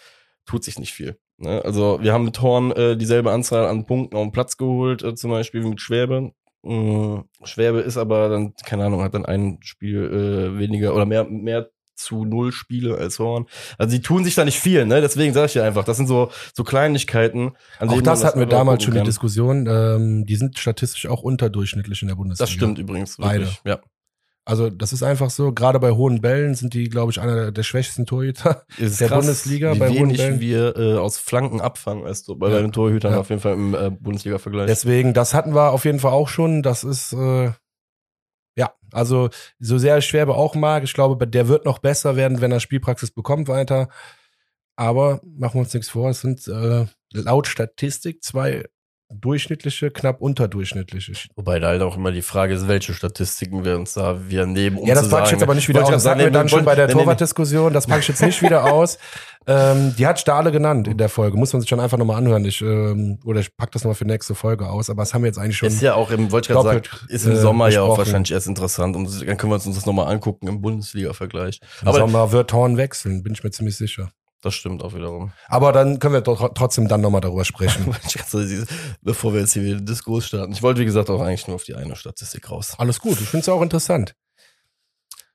[0.46, 1.20] tut sich nicht viel.
[1.42, 1.64] Ne?
[1.64, 5.16] Also wir haben mit Horn äh, dieselbe Anzahl an Punkten auf den Platz geholt, äh,
[5.16, 6.32] zum Beispiel wie mit Schwäbe.
[6.64, 7.24] Mhm.
[7.44, 11.70] Schwäbe ist aber dann, keine Ahnung, hat dann ein Spiel äh, weniger oder mehr, mehr
[11.96, 13.46] zu null Spiele als Horn.
[13.78, 15.02] Also die tun sich da nicht viel, ne?
[15.02, 17.52] Deswegen sage ich dir einfach, das sind so so Kleinigkeiten.
[17.80, 19.68] Auch das hatten wir damals schon die Diskussion.
[19.68, 22.46] Ähm, die sind statistisch auch unterdurchschnittlich in der Bundesliga.
[22.46, 23.18] Das stimmt übrigens.
[23.18, 23.46] Beide.
[23.46, 23.62] Wirklich.
[23.66, 23.80] Ja.
[24.44, 27.64] Also das ist einfach so, gerade bei hohen Bällen sind die, glaube ich, einer der,
[27.64, 29.76] schwächsten Torhüter der krass, Bundesliga.
[29.76, 30.40] Wie bei wenig hohen Bällen.
[30.40, 32.60] wir äh, aus Flanken abfangen, als bei ja.
[32.60, 33.20] den Torhütern ja.
[33.20, 34.66] auf jeden Fall im äh, Bundesliga-Vergleich.
[34.68, 36.64] Deswegen, das hatten wir auf jeden Fall auch schon.
[36.64, 37.52] Das ist äh,
[38.56, 39.30] ja, also
[39.60, 43.12] so sehr Schwerbe auch mag, ich glaube, der wird noch besser werden, wenn er Spielpraxis
[43.12, 43.90] bekommt weiter.
[44.76, 48.66] Aber machen wir uns nichts vor, es sind äh, laut Statistik zwei
[49.14, 51.14] durchschnittliche, knapp unterdurchschnittliche.
[51.36, 54.78] Wobei da halt auch immer die Frage ist, welche Statistiken wir uns da wir nehmen.
[54.78, 55.90] Um ja, das packe ich jetzt aber nicht wieder aus.
[55.90, 57.74] Das sagen wir dann schon bei der Torwartdiskussion.
[57.74, 58.98] Das packe ich jetzt nicht wieder aus.
[59.48, 61.36] Ähm, die hat Stahle genannt in der Folge.
[61.38, 62.46] Muss man sich schon einfach nochmal anhören.
[62.46, 64.90] Ich, ähm, oder ich pack das nochmal für nächste Folge aus.
[64.90, 65.68] Aber das haben wir jetzt eigentlich schon.
[65.68, 68.32] Ist ja auch im, wollte ich gerade sagen, ist im Sommer äh, ja auch wahrscheinlich
[68.32, 68.96] erst interessant.
[68.96, 71.60] Und dann können wir uns das nochmal angucken im Bundesliga-Vergleich.
[71.82, 74.12] Im aber Sommer wird Horn wechseln, bin ich mir ziemlich sicher.
[74.42, 75.32] Das stimmt auch wiederum.
[75.48, 77.86] Aber dann können wir doch trotzdem dann nochmal darüber sprechen.
[79.02, 80.52] Bevor wir jetzt hier wieder Diskurs starten.
[80.54, 82.74] Ich wollte, wie gesagt, auch eigentlich nur auf die eine Statistik raus.
[82.78, 84.16] Alles gut, ich finde es auch interessant.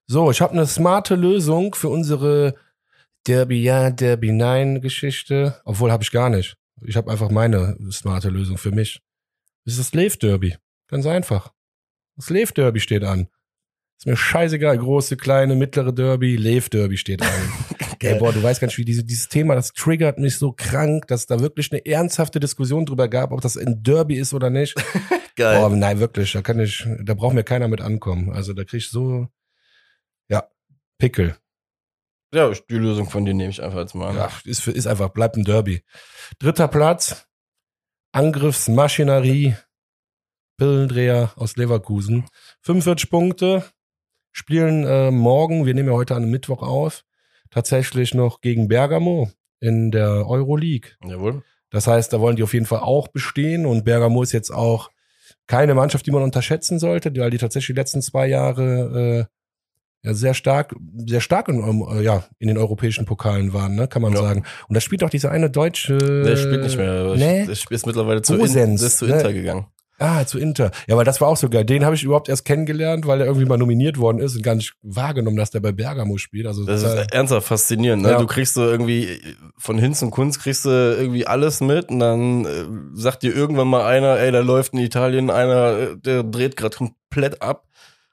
[0.08, 2.54] So, ich habe eine smarte Lösung für unsere
[3.26, 5.60] Derby ja, Derby nein Geschichte.
[5.64, 6.56] Obwohl habe ich gar nicht.
[6.84, 9.00] Ich habe einfach meine smarte Lösung für mich.
[9.64, 10.56] Das ist das Slave Derby.
[10.88, 11.52] Ganz einfach.
[12.16, 13.28] Das Slave Derby steht an.
[13.98, 17.28] Ist mir scheißegal, große, kleine, mittlere Derby, Lev Derby steht an.
[18.00, 21.06] Ey, boah, du weißt gar nicht, wie diese, dieses Thema, das triggert mich so krank,
[21.08, 24.74] dass da wirklich eine ernsthafte Diskussion drüber gab, ob das ein Derby ist oder nicht.
[25.36, 25.60] Geil.
[25.60, 28.32] Boah, nein, wirklich, da kann ich, da braucht mir keiner mit ankommen.
[28.32, 29.28] Also da krieg ich so,
[30.28, 30.48] ja,
[30.98, 31.36] Pickel.
[32.34, 34.16] Ja, die Lösung von dir nehme ich einfach jetzt mal an.
[34.16, 35.82] Ja, ist, für- ist einfach, bleibt ein Derby.
[36.38, 37.26] Dritter Platz,
[38.12, 39.54] Angriffsmaschinerie,
[40.58, 42.24] Pillendreher aus Leverkusen.
[42.62, 43.64] 45 Punkte,
[44.32, 47.04] spielen äh, morgen, wir nehmen ja heute an Mittwoch auf,
[47.50, 49.30] tatsächlich noch gegen Bergamo
[49.60, 50.90] in der Euroleague.
[51.04, 51.42] Jawohl.
[51.70, 54.90] Das heißt, da wollen die auf jeden Fall auch bestehen und Bergamo ist jetzt auch
[55.46, 59.28] keine Mannschaft, die man unterschätzen sollte, weil die tatsächlich die letzten zwei Jahre
[60.02, 60.74] äh, ja sehr stark,
[61.06, 64.20] sehr stark in, äh, ja, in den europäischen Pokalen waren, ne, kann man Ja.
[64.22, 64.44] sagen.
[64.68, 65.96] Und da spielt auch dieser eine deutsche.
[65.98, 67.14] Der spielt nicht mehr.
[67.16, 67.44] Nee.
[67.44, 69.14] Der ist mittlerweile zu, in, Gosens, der ist zu ne?
[69.16, 69.66] Inter gegangen.
[69.98, 70.72] Ah, zu Inter.
[70.86, 71.64] Ja, weil das war auch so geil.
[71.64, 74.54] Den habe ich überhaupt erst kennengelernt, weil er irgendwie mal nominiert worden ist und gar
[74.54, 76.46] nicht wahrgenommen, dass der bei Bergamo spielt.
[76.46, 78.02] Also Das ist ernsthaft faszinierend.
[78.02, 78.10] Ne?
[78.10, 78.18] Ja.
[78.18, 79.20] Du kriegst so irgendwie
[79.56, 83.68] von Hinz und Kunst kriegst du irgendwie alles mit und dann äh, sagt dir irgendwann
[83.68, 87.64] mal einer, ey, da läuft in Italien einer, äh, der dreht gerade komplett ab.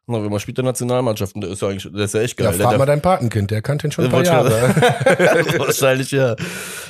[0.06, 2.50] Und dann man spielt der Nationalmannschaft der ist ja eigentlich, der ist ja echt ja,
[2.50, 2.60] geil.
[2.60, 4.52] frag der, mal dein Patenkind, der kannte ihn schon ein paar Jahre.
[5.60, 6.36] Wahrscheinlich ja.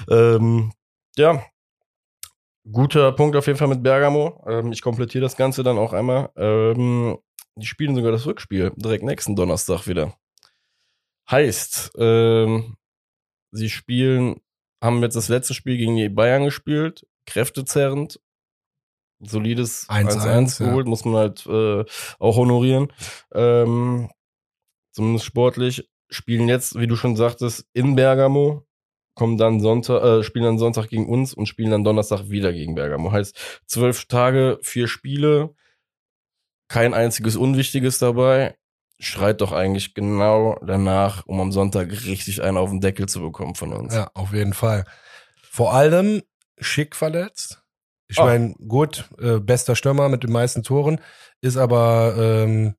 [0.10, 0.72] Ähm,
[1.16, 1.44] ja.
[2.72, 4.44] Guter Punkt auf jeden Fall mit Bergamo.
[4.48, 6.30] Ähm, ich komplettiere das Ganze dann auch einmal.
[6.36, 7.18] Ähm,
[7.56, 10.18] die spielen sogar das Rückspiel direkt nächsten Donnerstag wieder.
[11.30, 12.78] Heißt, ähm,
[13.52, 14.42] sie spielen,
[14.82, 18.20] haben jetzt das letzte Spiel gegen die Bayern gespielt, kräftezerrend,
[19.20, 20.70] solides 1-1, 1-1 ja.
[20.70, 21.86] geholt, muss man halt äh,
[22.20, 22.92] auch honorieren.
[23.34, 24.10] Ähm,
[24.92, 28.66] zumindest sportlich, spielen jetzt, wie du schon sagtest, in Bergamo,
[29.16, 32.76] kommen dann Sonntag, äh, spielen dann Sonntag gegen uns und spielen dann Donnerstag wieder gegen
[32.76, 33.12] Bergamo.
[33.12, 35.54] Heißt, zwölf Tage, vier Spiele,
[36.68, 38.56] kein einziges Unwichtiges dabei.
[39.00, 43.56] Schreit doch eigentlich genau danach, um am Sonntag richtig einen auf den Deckel zu bekommen
[43.56, 43.94] von uns.
[43.94, 44.86] Ja, auf jeden Fall.
[45.42, 46.22] Vor allem
[46.60, 47.62] schick verletzt.
[48.08, 48.24] Ich Oh.
[48.26, 51.00] meine, gut, äh, bester Stürmer mit den meisten Toren,
[51.42, 52.76] ist aber, ähm,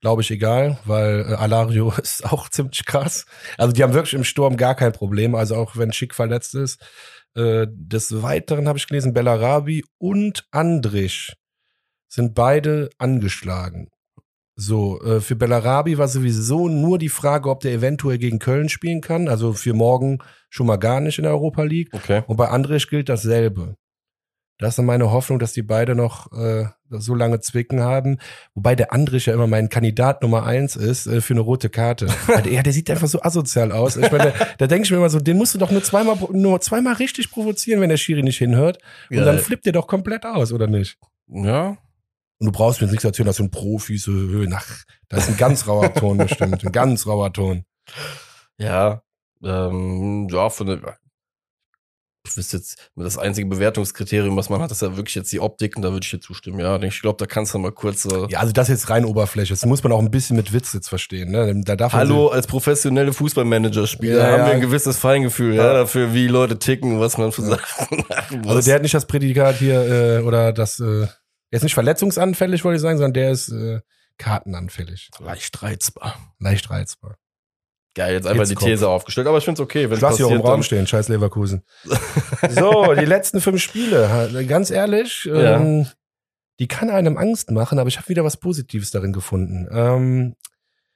[0.00, 3.26] glaube ich, egal, weil äh, Alario ist auch ziemlich krass.
[3.56, 6.80] Also die haben wirklich im Sturm gar kein Problem, also auch wenn Schick verletzt ist.
[7.34, 11.34] Äh, des Weiteren habe ich gelesen, Bellarabi und Andrich
[12.08, 13.88] sind beide angeschlagen.
[14.60, 19.00] So, äh, für Bellarabi war sowieso nur die Frage, ob der eventuell gegen Köln spielen
[19.00, 19.28] kann.
[19.28, 20.18] Also für morgen
[20.50, 21.90] schon mal gar nicht in der Europa League.
[21.92, 22.24] Okay.
[22.26, 23.76] Und bei Andrich gilt dasselbe.
[24.58, 28.18] Das ist meine Hoffnung, dass die beide noch äh, so lange Zwicken haben.
[28.54, 32.06] Wobei der Andrich ja immer mein Kandidat Nummer eins ist äh, für eine rote Karte.
[32.50, 33.96] ja, der, sieht einfach so asozial aus.
[33.96, 36.60] Ich meine, da, denke ich mir immer so, den musst du doch nur zweimal, nur
[36.60, 38.78] zweimal richtig provozieren, wenn der Schiri nicht hinhört.
[39.10, 39.38] Und dann Geil.
[39.38, 40.98] flippt der doch komplett aus, oder nicht?
[41.28, 41.76] Ja,
[42.38, 45.28] Und du brauchst mir jetzt nichts erzählen, dass du ein Profis, äh, ach, da ist
[45.28, 47.64] ein ganz rauer Ton bestimmt, ein ganz rauer Ton.
[48.58, 49.02] ja,
[49.42, 50.98] ähm, ja, von der,
[52.30, 55.76] ich wüsste jetzt, das einzige Bewertungskriterium, was man hat, ist ja wirklich jetzt die Optik
[55.76, 56.60] und da würde ich dir zustimmen.
[56.60, 59.04] Ja, ich glaube, da kannst du mal kurz so, Ja, also das ist jetzt rein
[59.04, 59.52] Oberfläche.
[59.52, 61.30] Das muss man auch ein bisschen mit Witz jetzt verstehen.
[61.30, 61.62] Ne?
[61.64, 64.46] Da darf man Hallo, als professionelle Fußballmanager-Spieler Ja, haben ja.
[64.46, 65.64] wir ein gewisses Feingefühl ja.
[65.64, 65.72] Ja.
[65.74, 68.48] dafür, wie Leute ticken, was man für Sachen machen muss.
[68.48, 71.06] Also der hat nicht das Prädikat hier äh, oder das, äh,
[71.50, 73.80] ist nicht verletzungsanfällig, wollte ich sagen, sondern der ist äh,
[74.18, 75.10] kartenanfällig.
[75.18, 76.16] leicht reizbar.
[76.38, 77.16] Leicht reizbar.
[77.98, 78.64] Geil, jetzt einfach Hitzkopf.
[78.64, 80.62] die These aufgestellt, aber ich finde es okay, wenn Ich lasse hier auch im Raum
[80.62, 81.64] stehen, scheiß Leverkusen.
[82.50, 85.56] so, die letzten fünf Spiele, ganz ehrlich, Ja.
[85.56, 85.88] ähm,
[86.60, 89.66] die kann einem Angst machen, aber ich habe wieder was Positives darin gefunden.
[89.72, 90.36] Ähm,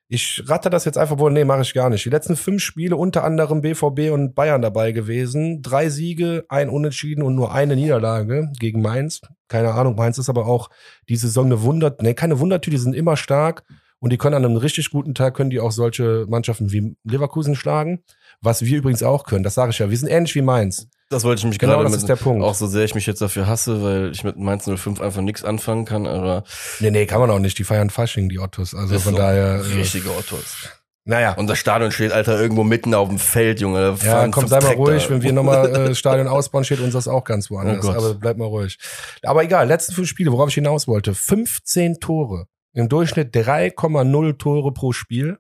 [0.07, 2.05] ich ratte das jetzt einfach wohl, nee, mache ich gar nicht.
[2.05, 5.61] Die letzten fünf Spiele, unter anderem BVB und Bayern dabei gewesen.
[5.61, 9.23] Drei Siege, ein Unentschieden und nur eine Niederlage gegen Mainz.
[9.49, 10.71] Keine Ahnung, Mainz ist aber auch
[11.09, 13.65] die Saison eine Wunder, nee, keine Wundertüte, die sind immer stark
[14.03, 17.55] und die können an einem richtig guten Tag, können die auch solche Mannschaften wie Leverkusen
[17.55, 18.03] schlagen.
[18.41, 19.89] Was wir übrigens auch können, das sage ich ja.
[19.89, 20.89] Wir sind ähnlich wie Mainz.
[21.09, 22.43] Das wollte ich mich Genau gerade das mit, ist der Punkt.
[22.43, 25.45] auch so sehr ich mich jetzt dafür hasse, weil ich mit Mainz 05 einfach nichts
[25.45, 26.43] anfangen kann, aber
[26.81, 27.57] Nee, nee, kann man auch nicht.
[27.59, 28.75] Die feiern Fasching, die Ottos.
[28.75, 29.57] Also von so daher.
[29.63, 30.69] Äh, richtige Ottos.
[31.05, 31.37] naja.
[31.41, 33.95] Das Stadion steht, Alter, irgendwo mitten auf dem Feld, Junge.
[34.05, 35.09] Ja, komm, sei mal ruhig.
[35.09, 37.85] Wenn wir nochmal äh, Stadion ausbauen, steht uns das auch ganz woanders.
[37.85, 37.97] Oh Gott.
[37.97, 38.77] aber bleib mal ruhig.
[39.23, 41.15] Aber egal, letzten fünf Spiele, worauf ich hinaus wollte.
[41.15, 42.47] 15 Tore.
[42.75, 45.39] Im Durchschnitt 3,0 Tore pro Spiel.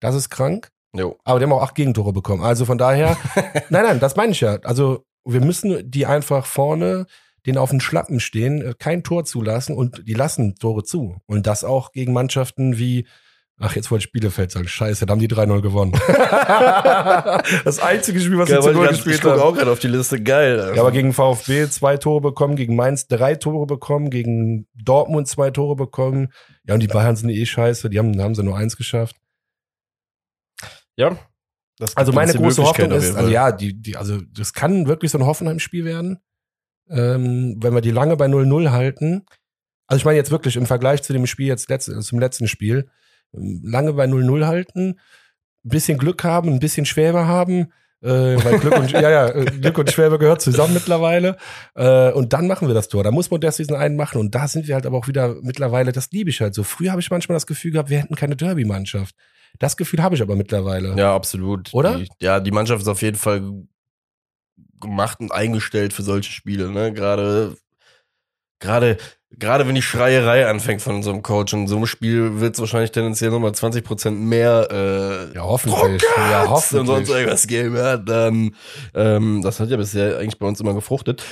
[0.00, 0.70] Das ist krank.
[0.94, 1.18] Jo.
[1.24, 2.42] Aber die haben auch acht Gegentore bekommen.
[2.42, 3.16] Also von daher,
[3.68, 4.58] nein, nein, das meine ich ja.
[4.64, 7.06] Also wir müssen die einfach vorne,
[7.46, 11.16] den auf den Schlappen stehen, äh, kein Tor zulassen und die lassen Tore zu.
[11.26, 13.06] Und das auch gegen Mannschaften wie
[13.60, 14.68] Ach, jetzt wollte ich Bielefeld sagen.
[14.68, 15.92] Scheiße, da haben die 3-0 gewonnen.
[17.64, 19.40] das einzige Spiel, was Geil, sie zu weil Null ich, ganz- gespielt ich gucke haben.
[19.42, 20.22] auch gerade auf die Liste.
[20.22, 20.60] Geil.
[20.60, 20.74] Alter.
[20.76, 25.50] Ja, aber gegen VfB zwei Tore bekommen, gegen Mainz drei Tore bekommen, gegen Dortmund zwei
[25.50, 26.28] Tore bekommen.
[26.66, 29.16] Ja, und die Bayern sind eh scheiße, die haben, haben sie nur eins geschafft.
[30.96, 31.16] ja.
[31.94, 35.24] Also meine große Hoffnung ist, also ja, die, die, also das kann wirklich so ein
[35.26, 36.18] Hoffenheim-Spiel werden,
[36.90, 39.24] ähm, wenn wir die lange bei 0-0 halten.
[39.86, 42.90] Also ich meine jetzt wirklich im Vergleich zu dem Spiel jetzt letzt, zum letzten Spiel,
[43.32, 44.98] lange bei 0-0 halten,
[45.64, 48.08] ein bisschen Glück haben, ein bisschen Schwäbe haben, äh,
[48.44, 51.36] weil Glück und, ja, ja, äh, Glück und Schwäbe gehört zusammen mittlerweile.
[51.74, 53.02] Äh, und dann machen wir das Tor.
[53.02, 54.20] Da muss Modest diesen einen machen.
[54.20, 56.62] Und da sind wir halt aber auch wieder mittlerweile, das liebe ich halt so.
[56.62, 59.14] Früher habe ich manchmal das Gefühl gehabt, wir hätten keine Derby-Mannschaft.
[59.58, 60.94] Das Gefühl habe ich aber mittlerweile.
[60.96, 61.74] Ja, absolut.
[61.74, 61.98] Oder?
[61.98, 63.42] Die, ja, die Mannschaft ist auf jeden Fall
[64.80, 66.92] gemacht und eingestellt für solche Spiele, ne?
[66.92, 67.56] Gerade,
[68.60, 68.96] gerade,
[69.30, 72.54] gerade wenn die Schreierei anfängt von so einem Coach und in so einem Spiel wird
[72.54, 76.02] es wahrscheinlich tendenziell nochmal 20 Prozent mehr, äh, Ja, hoffentlich.
[76.16, 77.08] Ja, und sonst hoffentlich.
[77.10, 78.54] irgendwas geben, ja, dann,
[78.94, 81.22] ähm, das hat ja bisher eigentlich bei uns immer gefruchtet.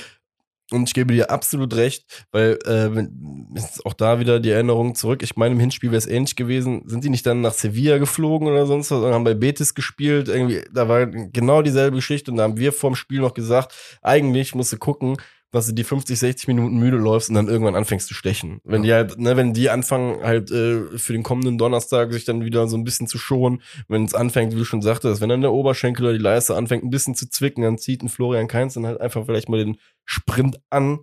[0.69, 4.95] Und ich gebe dir absolut recht, weil äh, wenn- ist auch da wieder die Erinnerung
[4.95, 5.23] zurück.
[5.23, 6.81] Ich meine, im Hinspiel wäre es ähnlich gewesen.
[6.87, 10.27] Sind die nicht dann nach Sevilla geflogen oder sonst was und haben bei Betis gespielt?
[10.27, 14.55] Irgendwie, da war genau dieselbe Geschichte und da haben wir vorm Spiel noch gesagt, eigentlich
[14.55, 15.15] musst du gucken,
[15.51, 18.59] dass du die 50, 60 Minuten müde läufst und dann irgendwann anfängst zu stechen.
[18.63, 22.43] Wenn die halt, ne, wenn die anfangen halt äh, für den kommenden Donnerstag sich dann
[22.43, 25.41] wieder so ein bisschen zu schonen, wenn es anfängt, wie du schon sagtest, wenn dann
[25.41, 28.73] der Oberschenkel oder die Leiste anfängt ein bisschen zu zwicken, dann zieht ein Florian Kainz
[28.73, 30.99] dann halt einfach vielleicht mal den Sprint an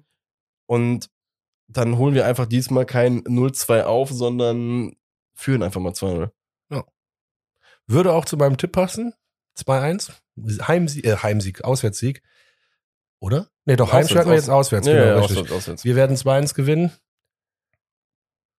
[0.67, 1.09] und
[1.67, 4.95] dann holen wir einfach diesmal kein 0-2 auf, sondern
[5.35, 6.31] führen einfach mal 2-0.
[7.87, 9.15] Würde auch zu meinem Tipp passen.
[9.59, 10.13] 2-1.
[10.67, 12.23] Heimsieg, äh, Heimsieg, Auswärtssieg.
[13.21, 13.51] Oder?
[13.67, 14.87] Nee, doch, Heimspiel hatten wir jetzt auswärts.
[14.87, 15.85] genau, ja, auswärts, auswärts.
[15.85, 16.93] Wir werden 2-1 gewinnen.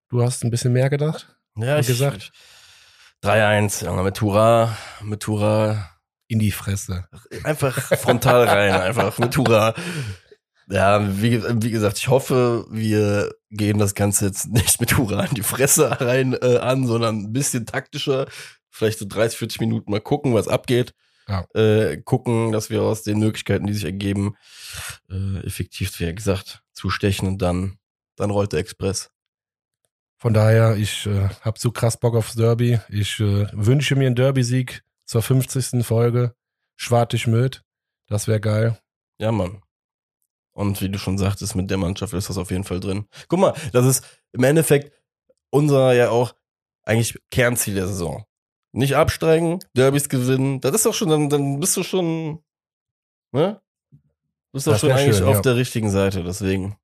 [0.10, 1.36] Du hast ein bisschen mehr gedacht.
[1.58, 2.32] Ja, Wie ich, gesagt.
[2.34, 5.90] ich- 3-1, ja, mit Tura, mit Tura,
[6.28, 7.08] In die Fresse.
[7.44, 9.74] einfach frontal rein, einfach mit Tura.
[10.68, 15.36] Ja, wie, wie gesagt, ich hoffe, wir gehen das Ganze jetzt nicht mit Hurra in
[15.36, 18.28] die Fresse rein äh, an, sondern ein bisschen taktischer.
[18.72, 20.94] Vielleicht so 30, 40 Minuten mal gucken, was abgeht.
[21.28, 21.46] Ja.
[21.56, 24.36] Äh, gucken, dass wir aus den Möglichkeiten, die sich ergeben,
[25.10, 27.78] äh, effektiv, wie gesagt, zustechen und dann,
[28.16, 29.10] dann rollt der Express.
[30.18, 32.80] Von daher, ich äh, habe so krass Bock aufs Derby.
[32.90, 35.86] Ich äh, wünsche mir einen Derby-Sieg zur 50.
[35.86, 36.36] Folge.
[36.78, 37.64] Schwartig-Möd.
[38.08, 38.80] Das wäre geil.
[39.20, 39.62] Ja, Mann.
[40.52, 43.08] Und wie du schon sagtest, mit der Mannschaft ist das auf jeden Fall drin.
[43.28, 44.94] Guck mal, das ist im Endeffekt
[45.50, 46.34] unser ja auch
[46.84, 48.26] eigentlich Kernziel der Saison.
[48.76, 50.60] Nicht absteigen, Derbys gewinnen.
[50.60, 52.40] Das ist doch schon, dann, dann bist du schon,
[53.32, 53.62] ne?
[54.52, 55.42] Bist doch schon eigentlich schön, auf ja.
[55.44, 56.26] der richtigen Seite.
[56.26, 56.76] Deswegen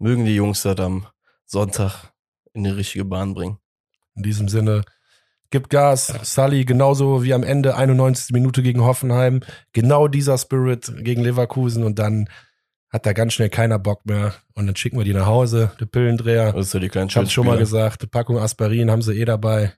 [0.00, 1.06] mögen die Jungs das am
[1.46, 2.12] Sonntag
[2.54, 3.58] in die richtige Bahn bringen.
[4.16, 4.82] In diesem Sinne,
[5.50, 6.12] gib Gas.
[6.24, 8.32] Sully, genauso wie am Ende, 91.
[8.32, 9.44] Minute gegen Hoffenheim.
[9.72, 12.28] Genau dieser Spirit gegen Leverkusen und dann
[12.92, 14.34] hat da ganz schnell keiner Bock mehr.
[14.54, 16.52] Und dann schicken wir die nach Hause, die Pillendreher.
[16.52, 19.14] Das ist ja die kleinen Ich hab's schon mal gesagt, die Packung Aspirin haben sie
[19.14, 19.74] eh dabei.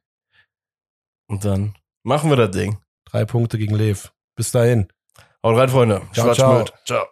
[1.33, 2.77] Und dann machen wir das Ding.
[3.07, 4.13] Drei Punkte gegen Lev.
[4.37, 4.89] Bis dahin.
[5.43, 6.03] Haut rein, Freunde.
[6.13, 6.55] Ciao, Schwarz ciao.
[6.57, 6.75] Schmidt.
[6.85, 7.07] ciao.